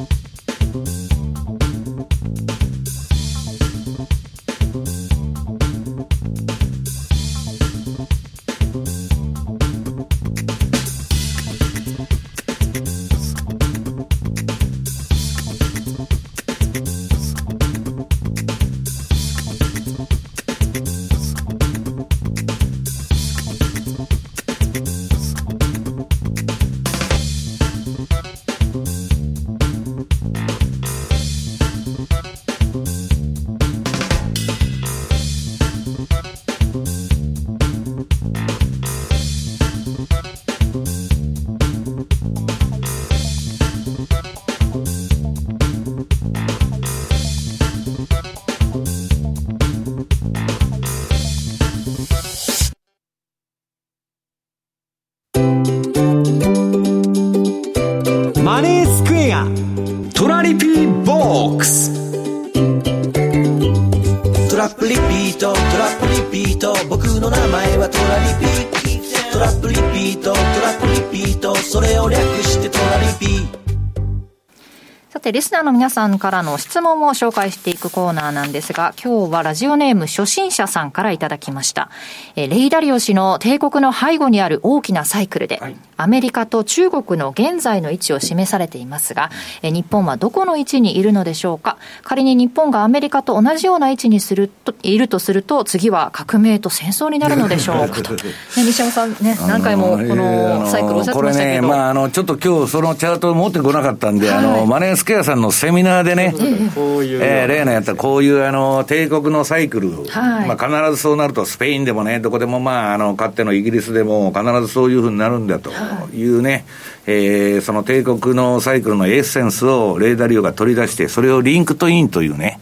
[75.62, 81.90] ナーの皆さんからの質問を紹介していくコーナーなんですが、今日はラジオネーム初心者さんからいただきました。
[82.36, 89.30] えレイダリオ氏の帝国の背後にある大きなサイクルで、はい、アメリカと中国の現在の位置を示されていますが、
[89.62, 91.78] え日本はどこの位置にいるのでしょうか？
[92.04, 98.16] 仮に日本がアメリカと同じような位置にすると、いるとすると、次は革命と戦争になるのでしょうかと。
[98.18, 98.22] ね、
[98.58, 101.62] 西山さんね、何回もこのサイクルおっしゃってましたけど。
[101.62, 106.34] これね、まあ、あの、ちょっと今日そのチャートを持ってこなかったんで、はい、あの、マネースケアさんのセミナーでね、
[106.76, 115.72] こういう、えー、例のやったこういうあの帝国のサイクル、はい、まあ、必ずそうなると、スペインでもね、どこでも、まあ、あのかつてのイギリスでも必ずそういうふうになるんだと
[116.14, 116.32] い。
[116.32, 116.64] うね、はい、
[117.08, 122.60] えー、その帝国のサイクルのエッセンスをレーダーリオが取り出して、それをリンクトインというね、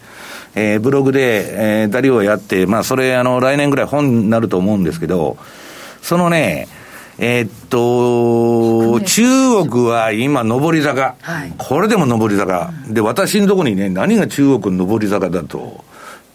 [0.55, 5.37] えー、ブログで、えー、ダリオをやって、まあ、それ、あの、来年ぐらい本になると思うんですけど、
[6.01, 6.67] そのね、
[7.21, 15.83] えー、っと、中国は今、上り坂、はい、これでも上り坂、で、私のところにね、何が中国の上り坂だと、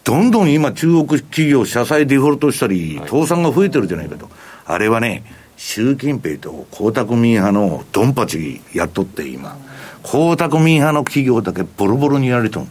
[0.05, 4.29] どんどん今、中国企業、社債デフォルトしたり、倒産が増えてるじゃないかと、
[4.66, 5.25] あれはね、
[5.57, 9.57] 習近平と江沢民派のドンパチやっとって、今。
[10.05, 12.66] 江沢民派の企業だけボロボロにやられてる。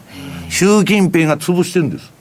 [0.49, 2.11] 習近平が潰してるんです。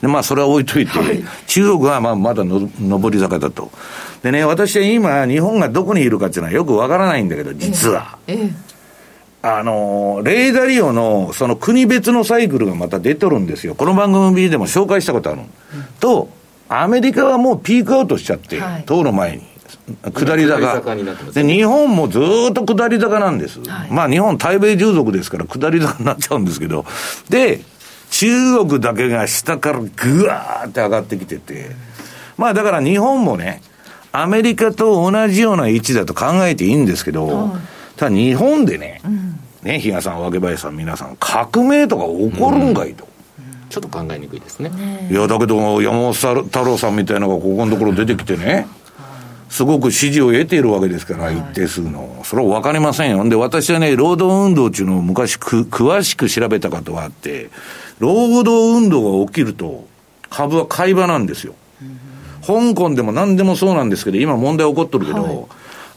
[0.00, 3.70] で、まあ、それは置いといて、はい、中国はまあまだの上り坂だと。
[4.22, 8.18] でね、私は今、日本がどこにいるかっていうのはよくわからないんだけど、実は。
[8.26, 8.76] ええ
[9.48, 13.76] あの、レーダリオのその国別のサイクルがまた出とるんですよ。
[13.76, 15.42] この番組でも紹介したことある。
[15.42, 15.46] うん、
[16.00, 16.28] と、
[16.68, 19.42] アメリカはもうピークアウトしちゃって、はい、通る前に。
[20.12, 20.80] 下り坂。
[21.32, 23.60] で、日本もずっと下り坂なんです。
[23.60, 26.84] はい、まあ日本対米従属ですから下り坂になっちゃうんですけど。
[27.28, 27.60] で、
[28.18, 31.66] 中国だけが下からぐわーって上がってきてて、
[32.38, 33.60] まあだから日本もね、
[34.10, 37.54] アメリカと同じような位置だと考えていいんですけど、
[37.96, 39.02] ただ日本でね、
[39.62, 43.06] ね、比嘉さん、若林さん、皆さん、革命とか起こるんかいと。
[43.68, 44.70] ちょっと考えにくいですね。
[45.10, 48.66] いや、だけど、山本太郎さんみたいなのがここのところ出てきてね、
[49.50, 52.22] すごく支持を得ているわけですから、一定数の。
[52.24, 53.28] それは分かりませんよ。
[53.28, 57.50] で、私はね、労働運動っていうのを昔く、詳しく調べたことがあって、
[57.98, 59.86] 労働運動が起きると、
[60.30, 61.54] 株は買い場なんですよ。
[62.46, 65.44] 香港でも何でもそうなんですけど、今問題起こってるけど、はい、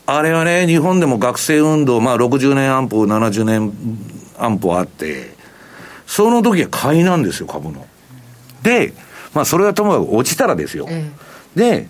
[0.08, 3.74] あれはね、日本でも学生運動、まあ60年安保、70年
[4.38, 5.36] 安保あって、
[6.08, 7.86] その時は買いなんですよ、株の。
[8.64, 8.94] で、
[9.34, 10.88] まあそれはともかく落ちたらですよ。
[10.90, 11.12] え
[11.56, 11.88] え、で、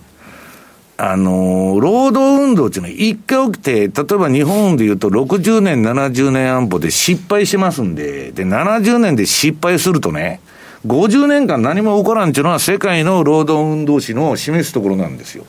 [1.02, 10.42] あのー、労働運動っていうのは一回起きて、例えば日本で言うと60年、70年安保で失敗しますんで、で、70年で失敗するとね、
[10.86, 15.46] 50年間何も起こらんっていうのは世界の労働運動史の示すところなんですよ。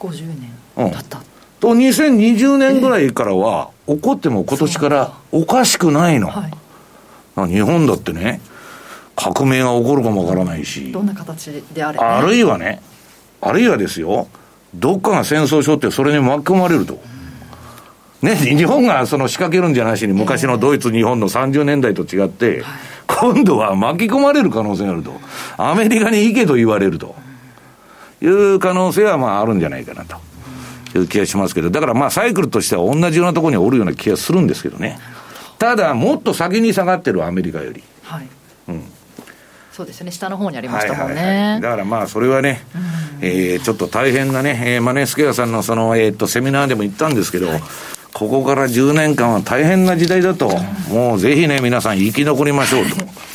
[0.00, 0.26] 50
[0.76, 1.18] 年だった。
[1.18, 1.24] うん、
[1.60, 6.26] と、2020年ぐらいからは、起こっても今年からおかしくないの。
[6.26, 6.48] は
[7.46, 8.40] い、日本だってね、
[9.14, 10.90] 革命が起こるかもわからないし。
[10.90, 12.82] どんな形であれ、ね、あるいはね、
[13.40, 14.26] あるいはですよ、
[14.74, 16.98] どっかが戦争しようってそれに巻き込まれると。
[18.22, 22.64] ね、日本がその仕掛けるんじゃなしに、昔のドイツ、日本の30年代と違って、
[23.06, 25.12] 今度は巻き込まれる可能性があると。
[25.56, 27.14] アメリカに行けと言われると。
[28.20, 30.16] いう可能性はまああるんじゃないかなと。
[30.94, 34.98] いう気がしますけど、だからまあサイクルとしては同じようなところにおるような気がするんですけどね。
[35.58, 37.82] ただ、もっと先に下がってるアメリカより。
[38.02, 38.28] はい。
[38.68, 38.82] うん。
[39.72, 41.20] そうですね、下の方にありましたもんね。
[41.20, 42.82] はいはいはい、だからまあ、それはね、うん、
[43.20, 47.60] えー、ちょっと大変なね、えー、マネースケアさんのその、えー、っと、セミナーでも言ったんですけど、はい、
[48.12, 50.50] ここから10年間は大変な時代だと、
[50.90, 52.84] もうぜひね、皆さん生き残りましょう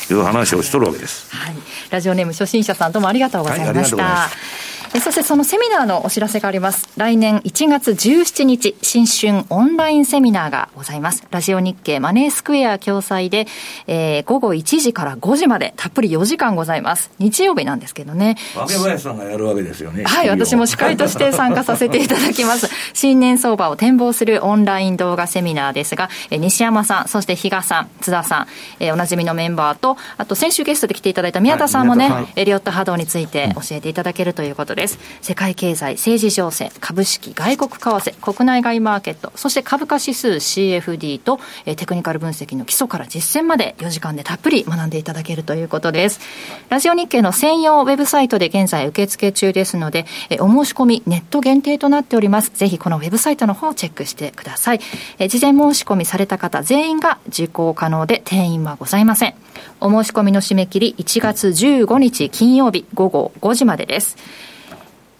[0.06, 1.34] という話をしとるわけです。
[1.34, 1.54] はい。
[1.90, 4.04] ラジオネーム初心者さんどうもありがとうございました。
[4.04, 6.88] はいそしてそのセミナーのお知らせがあります。
[6.96, 11.26] 来年1月17日、新春オンラインセミナーがございます。
[11.32, 13.48] ラジオ日経マネースクエア共催で、
[13.88, 17.10] えー、午後1時から5時までたっぷり4時間ございます。
[17.18, 18.36] 日曜日なんですけどね。
[18.54, 20.04] 若林さんがやるわけですよね。
[20.04, 22.70] はい、私も司会として参加させていただきます。
[22.94, 28.46] 新年相場を展望するオンライン動画セミナーですが、えー、西山さん、そして比嘉さん、津田さん、
[28.78, 34.98] えー、おなじみのメンバーと、あと先週ゲストで来ていただいた宮田さんもね、はい、エリオット波動について教えていただけるということでです。
[35.22, 46.20] 世界経済、政治情勢、株式、外国為替、国内外マーケット、そして株価指数 CFD と、え、テクニカル分析の基礎から実践まで4時間でたっぷり学んでいただけるということです。
[46.68, 52.52] ラジオ日経の専用ウェブサイトで現在受付中ですので、え、お申し込みネット限定となっております。
[52.54, 54.80] ぜひこのウェブサイトの方をチェックしてください。
[55.18, 59.34] え、事前申し込みされた方全員が受講可能で定員はございません。
[59.80, 64.16] お申し込みの締め切り1月15日金曜日午後5時までです。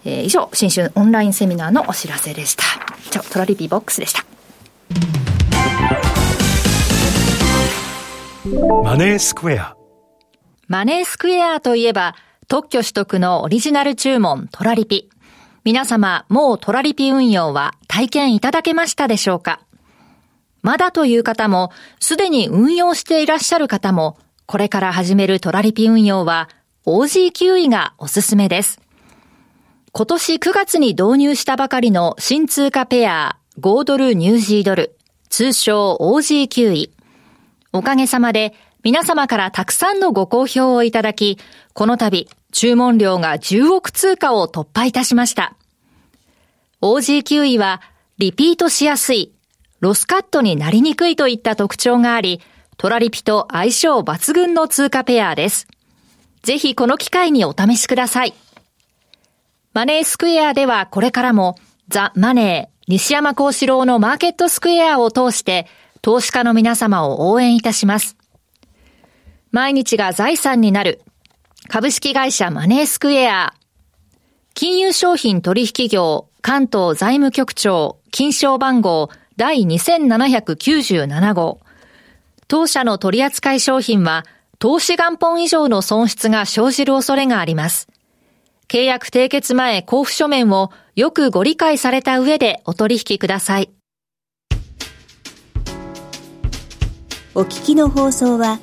[0.05, 2.63] えー、以上、新春オンラインセミナーのお知らせでした。
[3.07, 4.23] 以上、トラリピーボックスでした。
[8.83, 9.75] マネースクエア。
[10.67, 12.15] マネースクエアといえば、
[12.47, 15.09] 特許取得のオリジナル注文トラリピ。
[15.63, 19.61] 皆様、もうトラリピ運用は体験いただけましたでしょうか？
[20.61, 26.49] まだという方も、すでに運用していらっしゃる方も、これから始めるトラリピ運用は、
[26.85, 28.79] OG 位がおすすめです。
[29.97, 34.97] 今年9月に導入したばかりの新通貨ペア、5ドルニュージードル、
[35.29, 36.91] 通称 OG9 位。
[37.71, 41.39] おかげさまで皆様からたくさんのご好評をいただき、
[41.71, 45.55] この度注文量が10億通貨を突破いたしました。
[46.81, 47.81] OG9 位は
[48.17, 49.31] リピートしやすい、
[49.79, 52.41] ロスカットになりにくいといった特徴があり、
[52.75, 55.69] トラリピと相性抜群の通貨ペアです。
[56.43, 58.33] ぜひこの機会にお試しください。
[59.75, 61.57] マネースクエアではこれからも
[61.89, 65.67] ザ・マネー西山幸四郎のマーケットスクエアを通して
[66.01, 68.15] 投資家の皆様を応援いたします。
[69.51, 71.01] 毎日が財産になる
[71.67, 73.53] 株式会社マネースクエア
[74.53, 81.59] 金融商品取引業関東財務局長金賞番号第2797号
[82.47, 84.23] 当社の取扱い商品は、
[84.59, 87.89] 投資元本以上の損失が生じる恐れがあります。
[88.67, 93.69] 契約締結前交付書面をよくご理解された上でお取引ください。
[97.33, 98.59] お聞きの放送は、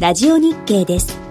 [0.00, 1.25] ラジオ日経です。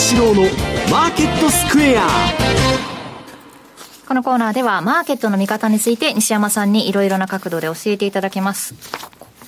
[0.00, 0.42] 西山幸四郎の
[0.90, 2.08] マーケットスクエア。
[4.08, 8.74] このコーナーではマーケットの見方について西山さんにいろいろな角度で教えていただきます。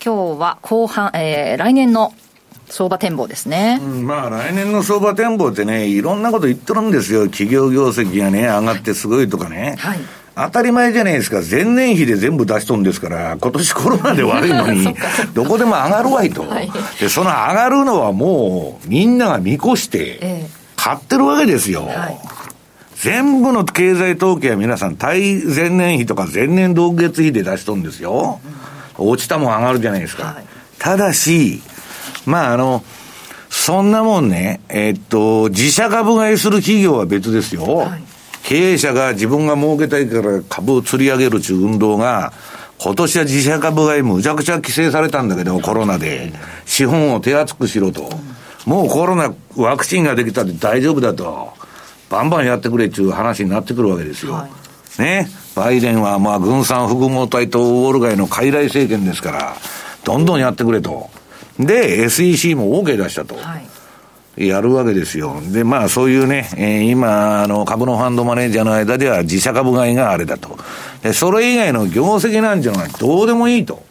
[0.04, 2.12] 今日は後半、えー、来年の
[2.66, 7.28] 相場展望ですね、うん、まあ来年の相場展望ってねいろんなこと言ってるんですよ。
[7.28, 9.98] 企業業績がね上がってすごいとかね、はい
[10.44, 11.40] 当たり前じゃないですか。
[11.48, 14.94] 前年比で全部出しとんですから、今年コロナで悪いのに、
[15.34, 16.70] どこでも上がるわいと、はい、
[17.00, 21.86] で、その上がるのはもう、みんなが見越して、買ってるわけですよ。
[21.86, 22.18] はい、
[22.96, 28.40] 全部の経済統計は皆さん、対前年比とか前年同月比で出しとんですよ。
[28.98, 30.24] 落ちたもん上がるじゃないですか。
[30.24, 30.44] はい、
[30.78, 31.62] ただし、
[32.26, 32.82] まああの、
[33.48, 37.76] そんなもんね、えっと、自社株買いする企業は別ですよ。
[37.76, 38.11] はい
[38.52, 42.34] 経営者が自分が儲けたいから株を釣り上げるという運動が、
[42.78, 46.34] 今年は自社株買いむちゃくちゃ規制されたんだけど、コロナで。
[46.66, 48.10] 資本を手厚くしろと。
[48.66, 51.54] もうコロナ、ワクチンができたって大丈夫だと。
[52.10, 54.34] バンバンやってくれっていう話になってくるわけですよ。
[54.34, 54.46] は
[54.98, 55.30] い、ね。
[55.56, 59.56] バイデンはまあ軍産複合体とウォール街の傀儡政権ですから、
[60.04, 61.08] どんどんやってくれと。
[61.58, 63.34] で、SEC も OK 出したと。
[63.36, 63.71] はい
[64.36, 65.40] やるわけですよ。
[65.52, 70.58] で、まあそういうね、えー、今、あの、株のファンドマネージャーの間では自社株買いがあれだと。
[71.02, 73.82] で、それ以外の業績なんじゃない、どうでもいいと。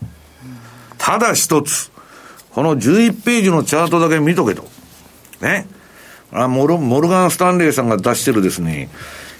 [0.97, 1.91] ただ一つ、
[2.51, 4.65] この11ページのチャートだけ見とけと。
[5.41, 5.67] ね。
[6.33, 8.89] あモルモルガン・スタンレーさんが出してるですね、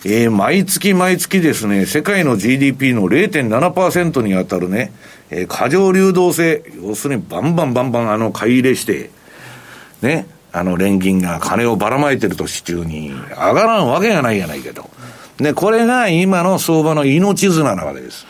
[0.04, 4.92] えー、毎月毎月ですね、世界の GDP の0.7%に当たるね、
[5.30, 9.10] えー、過剰流動性、要するにバンバンバンバンあの買い入れして、
[10.02, 14.90] ね、あの連銀が金をばらまいてる年中に上がらんわけがないやないけど。
[15.38, 18.28] で、これが今の相場の命綱なわけです。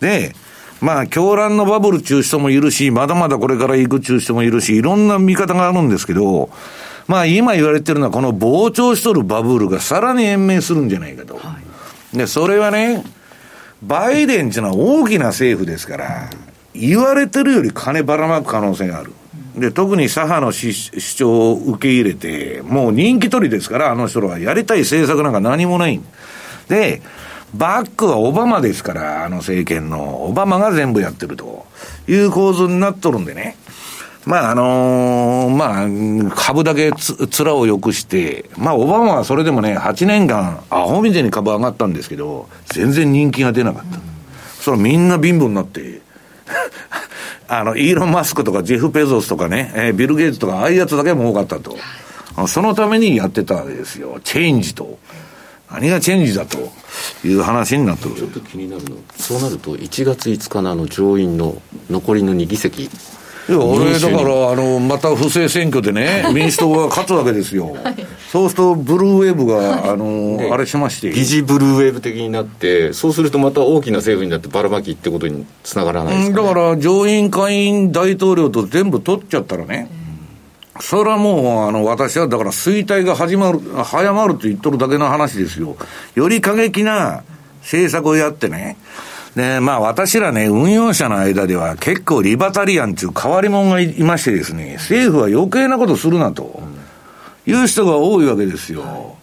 [0.00, 0.34] で、
[0.80, 6.50] まあ、狂乱のバブル中止人もいるし、まだまだこれから行く中止人もいるし、いろんな見方があるんですけど、
[7.06, 11.40] まあ、今言われてるのは、この膨張しとるバブルがさらに延命するんじゃないかと。
[12.12, 13.04] で、それはね、
[13.82, 16.30] バイデンっていうのは大きな政府ですから、
[16.74, 19.12] 言われてるより金ばらまく可能性がある。
[19.56, 26.04] で、特に左派の主張を受け入れて、もう人気取りですから、あの人らはやりたい政策なんか何もないん。
[26.68, 27.02] で、で
[27.54, 31.66] バックはオバマですから、あの政権の、オバマが全部やってると
[32.08, 33.56] いう構図になっとるんでね。
[34.24, 43.96] まあ、あのー、まあ、株だけつ、面を良くして、まあ、オバマはそれでもね、8年間、アホみたいに株上がったんですけど、全然人気が出なかった。
[43.98, 44.02] うん、
[44.60, 46.00] それみんな貧乏になって、
[47.54, 51.76] あの、イーロン・マスクとかジェフ・ペゾスとかね、えー、ビル・ゲイツとか、ああいうやつだけ儲かったと。
[52.48, 54.18] そのためにやってたわけですよ。
[54.24, 54.98] チェンジと。
[55.70, 56.72] 何がチェンジだと？
[57.24, 62.90] いう話になってるちょっと気になるのそうなると1月5日のあの上院の残りの2議席
[63.48, 67.76] いや、俺、だから、あの、また不正選挙でね、 民主党が勝つわけですよ。
[67.82, 71.10] はい、そうすると、ブルーウェーブが、あの、あれしまして。
[71.10, 79.90] 疑似ブルーウェーブ的になって、そうするとまた大きな政府になってばらまきってことにつながらないですか、ね、だから、上院、下院、大統領と全部取っちゃったらね、
[80.80, 85.76] それはもう、あの、私はだから衰退が始まる、早まると言っとるだけの話ですよ。
[86.14, 87.22] より過激な
[87.62, 88.76] 政策をやってね、
[89.36, 96.62] で、まあ私らね、運用者の間では結構リバタリアンっていう変わり者がいましてですね、政府は余計なことするなと、
[97.46, 99.16] いう人が多いわけですよ。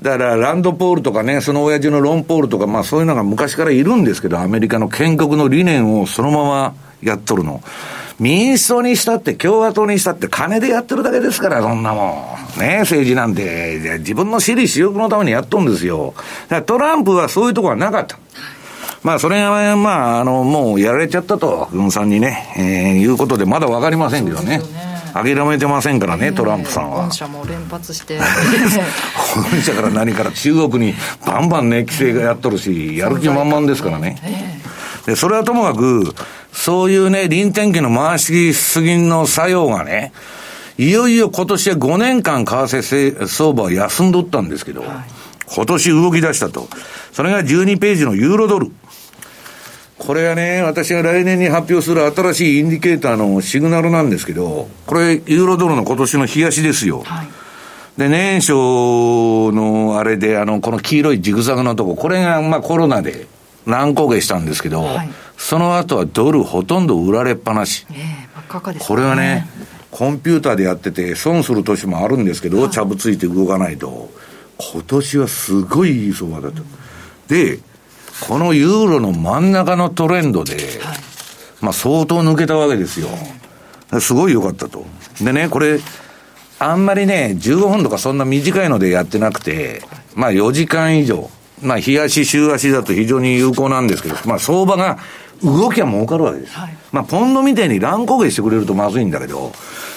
[0.00, 7.62] だから、ランドポールとかね、その親父のロンポールとか、まあそういうのが昔からいるんですけど、アメリカの建国の理念をそのままやっとるの。
[8.20, 12.60] 民主党にしたって共和党にしたって金でやってるだけですから、そんなもん。
[12.60, 16.14] ね政治なんて、自分の私利私欲のためにやっとんですよ。
[16.16, 18.18] だからトランプはそういうとこはなかった。
[19.02, 24.60] まあ、それが、まあ、あの、もうやられちゃったと、軍さんにね、えー、いうことで、まだわかりませんけどね。
[25.14, 27.02] 諦めてませんからね、トランプさんは。
[27.02, 28.18] 本社も連発して。
[29.14, 30.94] 本社から何から中国に
[31.26, 34.16] バンバンね、規制がやっとるし、やる気満々ですからね。
[35.06, 36.14] で、それはともかく、
[36.52, 40.12] そういうね、臨転機の回しすぎの作用がね、
[40.76, 44.90] いよいよ今年は5年間為替相場は休んどったんですけど、はい、
[45.52, 46.68] 今年動き出したと。
[47.12, 48.70] それが12ページのユーロドル。
[49.98, 57.02] これはね、私が来年に発表する新しいインディケーターのシグナルなんですけど、これ、ユーロドルの今年の冷やしですよ。
[57.04, 57.28] はい、
[57.98, 63.26] で、年初のあれで、あの、この黄色いジグザグのとこ、これが、まあコロナで
[63.66, 67.84] 乱高下したんですけど、はい、その後はドルほとんど売られっぱなし。
[67.90, 69.48] えー、ね、これはね、
[69.90, 74.10] コンピューターでやってて損する年もあるんですけど、ちゃぶついて動かないと、
[74.58, 76.62] 今年はすごいいい相場だと。
[77.28, 77.58] で、
[78.26, 80.56] このユーロの真ん中のトレンドで、
[81.60, 83.08] まあ相当抜けたわけですよ。
[84.00, 84.84] すごい良かったと。
[85.20, 85.80] でね、これ、
[86.58, 89.82] あんまりね、15分とかそんな短いのでやってなくて、
[90.14, 91.30] まあ4時間以上、
[91.62, 94.98] まあ日足、週足だと非常に有効なんですけど、まあ相場が
[95.42, 96.52] 動きは儲かるわけです。
[96.54, 99.52] はい、まあポンドみたいに乱高下してくれるとまずいんだけど、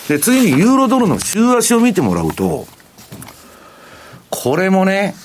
[0.07, 2.67] で、次にユーロドルの週足を見てもらうと、
[4.29, 5.15] これもね、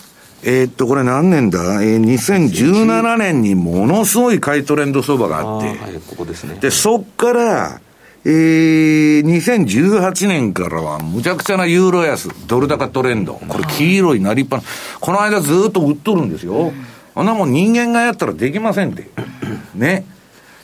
[0.43, 1.83] えー、っと、これ何年だ？
[1.83, 6.55] えー、2017年にものすごい買いトレンド相場があって、はい、ここですね。
[6.61, 7.81] で、そっから、
[8.25, 13.35] えー、2018年からはむちゃくちゃなユーロ安、ドル高トレンド。
[13.35, 14.63] これ黄色いなりっぱな。
[15.01, 16.73] この間ずっと売っとるんですよ。
[17.15, 19.09] あんなもん人間がやったらできませんって。
[19.75, 20.05] ね。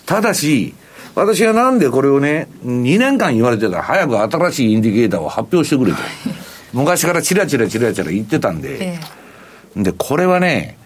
[0.06, 0.74] ただし、
[1.14, 3.82] 私はなんでこれをね、2年間言われてた？
[3.82, 5.98] 早く新しいインディケーターを発表してくれと。
[6.72, 9.21] 昔からチラチラチラチラ言ってたんで、ええ
[9.76, 10.76] で、これはね、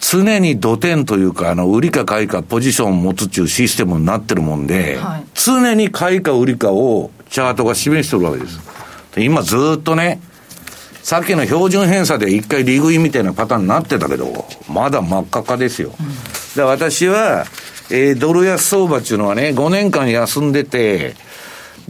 [0.00, 8.58] 常に土点というか、あの、売りか買いかポジションを持つっていうシステムになってるもんで、はい、常に買いか売りかをチャートが示してるわけです。
[9.14, 10.20] で今ずっとね、
[11.02, 15.92] さっきの標準偏差で一回利食いみたいなパターンになってたけど、まだ真っ赤っかですよ。
[15.98, 16.06] うん、
[16.56, 17.44] で私は、
[17.90, 21.14] えー、ドル安相場っていうのはね、5年間休んでて、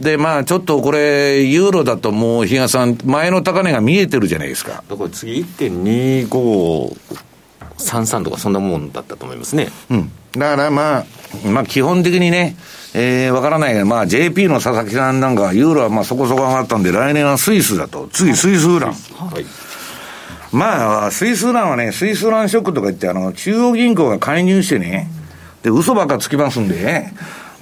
[0.03, 4.83] で、まあ、ちょっとこれ、ユーロだともう、比嘉さん、前の高値が見えてるじゃないですか。
[4.87, 9.69] だから次、1.2533とか、そんなもんだったと思いますね。
[9.89, 10.11] うん。
[10.33, 11.05] だからまあ、
[11.47, 12.57] まあ、基本的にね、
[12.93, 18.09] えー、わからないが、まあ、JP の佐々木さんなんか、ユーロはまあそこそこ上がったんで、来年はスイスだと。
[18.11, 18.91] 次、スイスウラン。
[18.91, 19.45] はい。
[20.51, 25.09] まあ、スイスウランはね、スイスウランショックとか言って、あの、中央銀行が介入してね、
[25.63, 27.07] で、嘘ばっかつきますんで、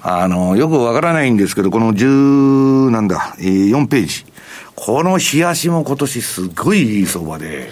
[0.04, 4.26] あの、よくわからないんですけど、この10、なんだ、えー、4ページ。
[4.76, 7.68] この冷やしも今年すごいいい相場で、はい、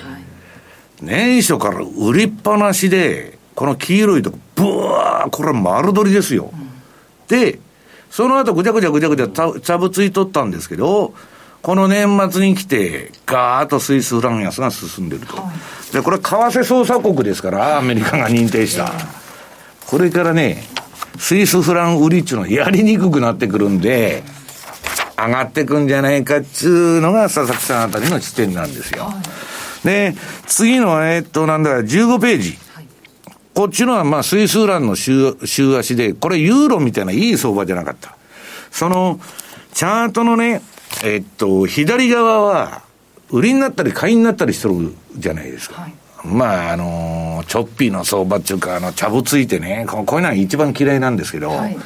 [1.02, 6.52] 年初から売りっぱなしで、この黄色いとこ、ブワー、これ丸取りですよ。
[6.54, 6.70] うん、
[7.28, 7.60] で、
[8.12, 11.14] その後ぐちゃぐちゃぐちゃぐちゃちゃぶついとったんですけど、
[11.62, 15.36] この年末に来て、ガーッとスイスフラン安が進んでると。
[15.36, 15.52] は
[15.90, 18.94] い、で、これ為替操作国ですから、アメリカが認定した。
[19.88, 20.64] これからね、
[21.20, 24.24] スイスフラン売りっていうのはやりにくくなってくるんで、
[25.17, 29.03] 上がってくんじゃないかっつうのが佐々木さんあたりの地点なんですよ。
[29.03, 29.22] は
[29.84, 30.15] い、で、
[30.47, 32.57] 次の、えっと、なんだ、15ページ。
[32.74, 32.88] はい、
[33.53, 38.15] こっちのは、まあ、スイスフランの週、週足で、これユーロみたいないい相場じゃなかった。
[38.72, 39.20] その、
[39.74, 40.61] チャートのね、
[41.03, 42.82] えっと、左側は、
[43.30, 45.82] 売りになったり買いになったりしてるじゃないですか。
[45.82, 45.93] はい
[46.24, 51.78] まあ、あの、チョッピーの相場っていうか、あの、ちゃぶついてね、こういうのは一番嫌いなんですけど、はい、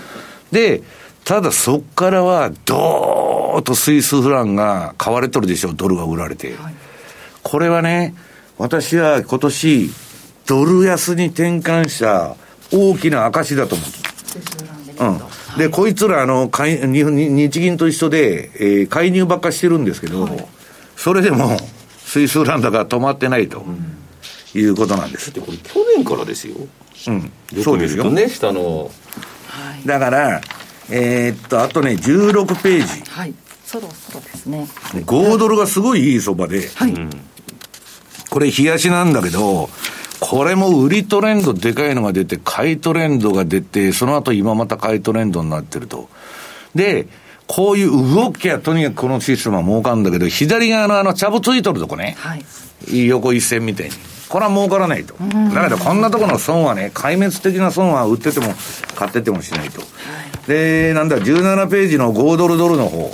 [0.51, 0.81] で、
[1.23, 6.55] ただそっからは、どーっとスイスフランが買われとるでしょ、ドルが売られて。
[6.55, 6.73] はい、
[7.43, 8.15] これはね、
[8.57, 9.91] 私は今年、
[10.47, 12.36] ドル安に転換した
[12.71, 15.05] 大きな証だと思う。
[15.51, 15.57] うん。
[15.57, 20.45] で、こいつら、あの、日銀と一緒で、えー、介入ばっかしてるんですけど、はい、
[20.97, 21.57] それでも、
[22.03, 23.59] スイスフランだから止まってないと。
[23.59, 23.93] うん
[24.56, 25.32] いうことなんです。
[25.32, 26.56] これ去年からですよ。
[27.08, 27.32] うん。
[27.64, 28.10] そうですよ。
[28.10, 28.91] ね、下の。
[29.86, 30.41] だから、
[30.89, 33.12] えー、っと、あとね、16ページ。
[33.12, 33.34] はい。
[33.66, 34.68] そろそろですね。
[34.93, 36.70] 5ドルがすごいいい相場で。
[36.76, 36.93] はい。
[38.30, 39.70] これ、冷やしなんだけど、
[40.20, 46.10] これも売りトレンドでかいのが出て、買いトレンドが出て、その後今また買いトレンドになってると。
[46.76, 47.08] で、
[47.47, 52.16] こういう動きはとにかくこのシステムは儲かるんだけど、左側のあの、チャブついとるとこね。
[52.18, 53.08] はい。
[53.08, 53.93] 横一線みたいに。
[54.34, 55.13] これは儲からないと。
[55.53, 58.47] だけどこんなところの損はね、壊滅的な損は売ってても
[58.95, 59.84] 買っててもしないと。
[60.47, 63.13] で、なんだ、17ページの5ドルドルの方。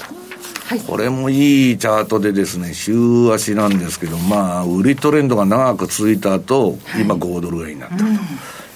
[0.70, 2.94] はい、これもいいチャートでですね、週
[3.34, 8.04] 足なんですけど、まあ、売りトレンドが長く続いた後、今5ドル買いになったと。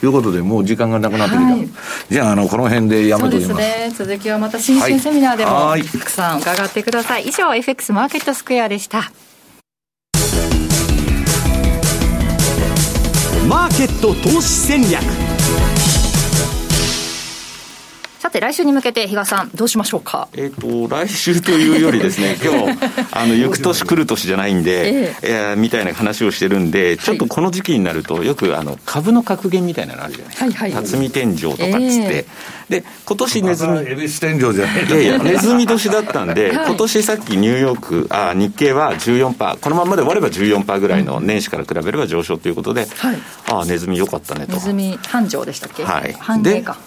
[0.06, 1.70] いうことで、もう時間がなくなってきた、はい、
[2.10, 3.58] じゃあ、あのこの辺でやめときます。
[3.58, 7.24] ね、続きはまた新春セミナーでも、はい、たくさん伺ってください。
[7.24, 9.14] 以上、FX マーケットスクエアでした。
[13.54, 15.23] マーケット投資戦略。
[18.24, 20.30] さて、来週に向けて、比嘉さん、どうしましょうか？
[20.38, 22.78] えっ、と、来週というよりですね、 今日、
[23.12, 30.46] あの、行く年来る年じゃないんで、えー、みたいな話をしてるんで、ちょっとこの時期になると、よく、あの、株の格言みたいなのあるじゃないですか。
[30.46, 31.76] はいはい、辰巳天井とかっつって。
[31.76, 33.80] えー、で、今年ネズミ。
[33.80, 43.18] 恵比寿天井じゃないいやいや、ネズミ年だったんで、はい、今年さっきニューヨーク、あ日経は14%、このままで終われば14%ぐらいの年始から比べれば上昇ということで、はい、
[43.50, 44.54] ああ、ネズミ良かったねと。
[44.54, 45.84] ネズミ繁盛でしたっけ？
[45.84, 46.16] はい。
[46.18, 46.78] 繁栄か。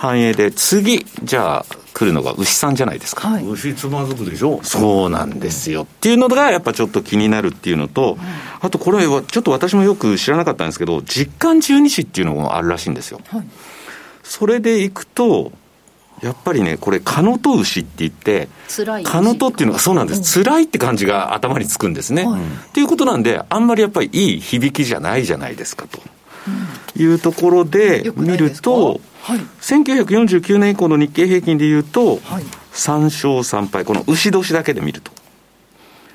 [0.00, 3.28] 繁栄で、次、じゃあ、来るのが牛さんじゃないですか。
[3.28, 5.82] はい、牛つまずくでしょそうなんですよ。
[5.82, 8.16] っていうのが、やっぱちょっと気になるっていうのと、
[8.62, 13.20] あとこれは、ちょっと私もよく知らなかったんですけど、実感十二支っていうのもあるらしいんですよ。
[13.28, 13.46] はい、
[14.22, 15.52] それでいくと、
[16.22, 18.48] やっぱりね、これ、カノト牛って言って、
[19.04, 22.24] カノトっていうのがそうなんです、うん、辛いって感じが頭につくんですね。
[22.24, 26.00] はい、っていうことなんで、あんまりやっぱりいい響きじゃないじゃないですかと。
[26.96, 35.12] いうところで見ると、はい、1949年以降の日経平均でいうと、はい、3勝3敗、この牛年だけで見ると。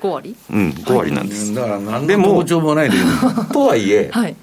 [0.00, 0.36] 5割？
[0.50, 1.54] うん、5割なんです。
[1.54, 2.96] だから何もないで
[3.52, 4.36] とはいえ、はい、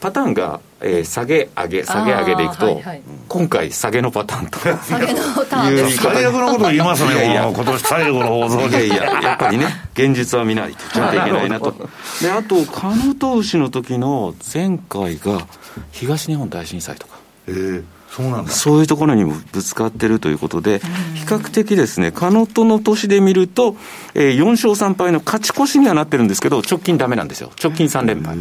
[0.00, 4.58] パターンが、えー、下げ上げ下げ上げでいくと、はいはい、今回下げのパターンと。
[4.58, 5.76] 下げのパターン。
[5.76, 7.52] です最悪のこと言いますねいやいや。
[7.54, 8.86] 今年最後の放送で。
[8.86, 11.74] いやいややっぱりね現実は見ないとちゃんといけないなと。
[12.20, 15.46] であとカノトウシの時の前回が
[15.92, 17.18] 東日本大震災とか。
[17.46, 20.80] ええーそうなんだそういうところにもぶつかってるということで、
[21.14, 23.76] 比較的ですね、カノトの年で見ると、
[24.14, 28.36] えー、4勝3敗の勝ち越しにはなってるんですけど、直近だめなんですよ、直近3連敗。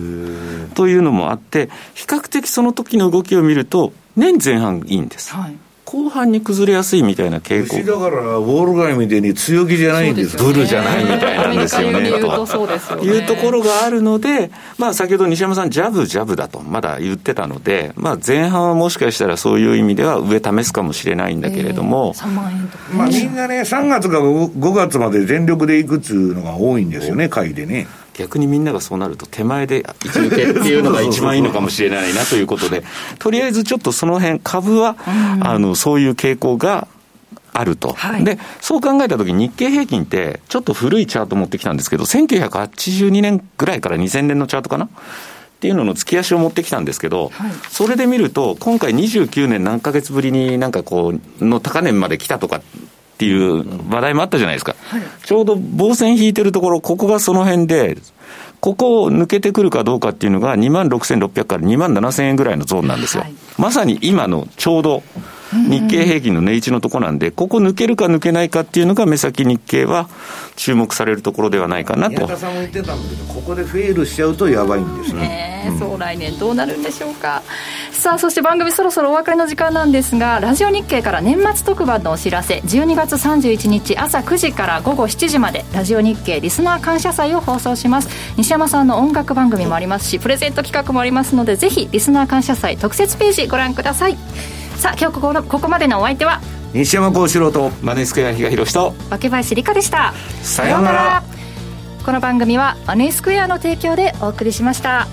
[0.73, 5.33] というのもあって、比較的その時の動きを見ると、年前半いいんです。
[5.33, 5.57] はい
[5.87, 7.77] 後半に崩れやすいみたいな傾向。
[7.77, 12.09] だからウォール街みたいに強気じゃないんですブルじゃないみたいなんですよね。
[12.09, 27.87] というところがあるので、まあ、先ほど西山さんジャブジャブだとまだ言ってたので、まあ、前半はもしかしたらそういう意味では上試すかもしれないんだけれども、えー、万円とか、まあ、みんなね3月か 5, 月まで全力でいくっつうのが多いんですよね会でね
[28.17, 32.83] 逆にみんながそうなると手前で一抜けっていうのが一番いいのかもしれないなということで、
[33.19, 34.97] とりあえずちょっとその辺、株は、
[35.41, 36.87] あの、そういう傾向が
[37.53, 44.85] あると、はい、でそう考えたときに日経平均って、ちょっと古いチャート持ってきたんですけど、1982年ぐらいから2000年のチャートかな？
[44.85, 44.89] っ
[45.59, 52.61] ていうのの月足を持ってきたんですけど、はい、それで見ると、今回29年何ヶ月ぶりになんかこう、の高値まで来たとか
[53.17, 54.75] っていう話題もあったじゃないですか。
[54.79, 57.97] はい、ちょうど棒線引いてるところ、ここがその辺で、
[58.59, 63.23] ここを抜けてくるかどうかっていうのが2万6600から2万7000円ぐらいのゾーンなんですよ。
[63.23, 65.01] はい、まさに今のちょうど
[65.53, 70.09] 日経平均の値打ちのとこなんで、ここ抜けるか抜けないかっていうのが、目先日経は
[70.55, 72.15] 注目されるところではないかなと。
[72.15, 75.21] 宮田さんも言ってたんだけど、ここでフェールしちゃうとやばいんですね。
[75.21, 77.41] ねそう来年どうなるんでしょうか。
[77.91, 88.09] さあ、そして番組そろそろお別れの時間なんですが、ラジオ日経から年末特番のお知らせ、12月31日朝9時から午後7時まで、ラジオ日経リスナー感謝祭を放送します。
[88.37, 94.17] 西山さんの音楽番組もありますし、プレゼント企画もありますので、ぜひリスナー感謝祭特設ページご覧ください。
[94.77, 96.41] さあ今日ここのここまでのお相手は
[96.73, 100.13] 西山幸四郎とマネースクエア比嘉宏と若林理香でした。
[100.43, 101.23] さようなら。
[102.07, 105.07] この番組はマネースクエアの提供でお送りしました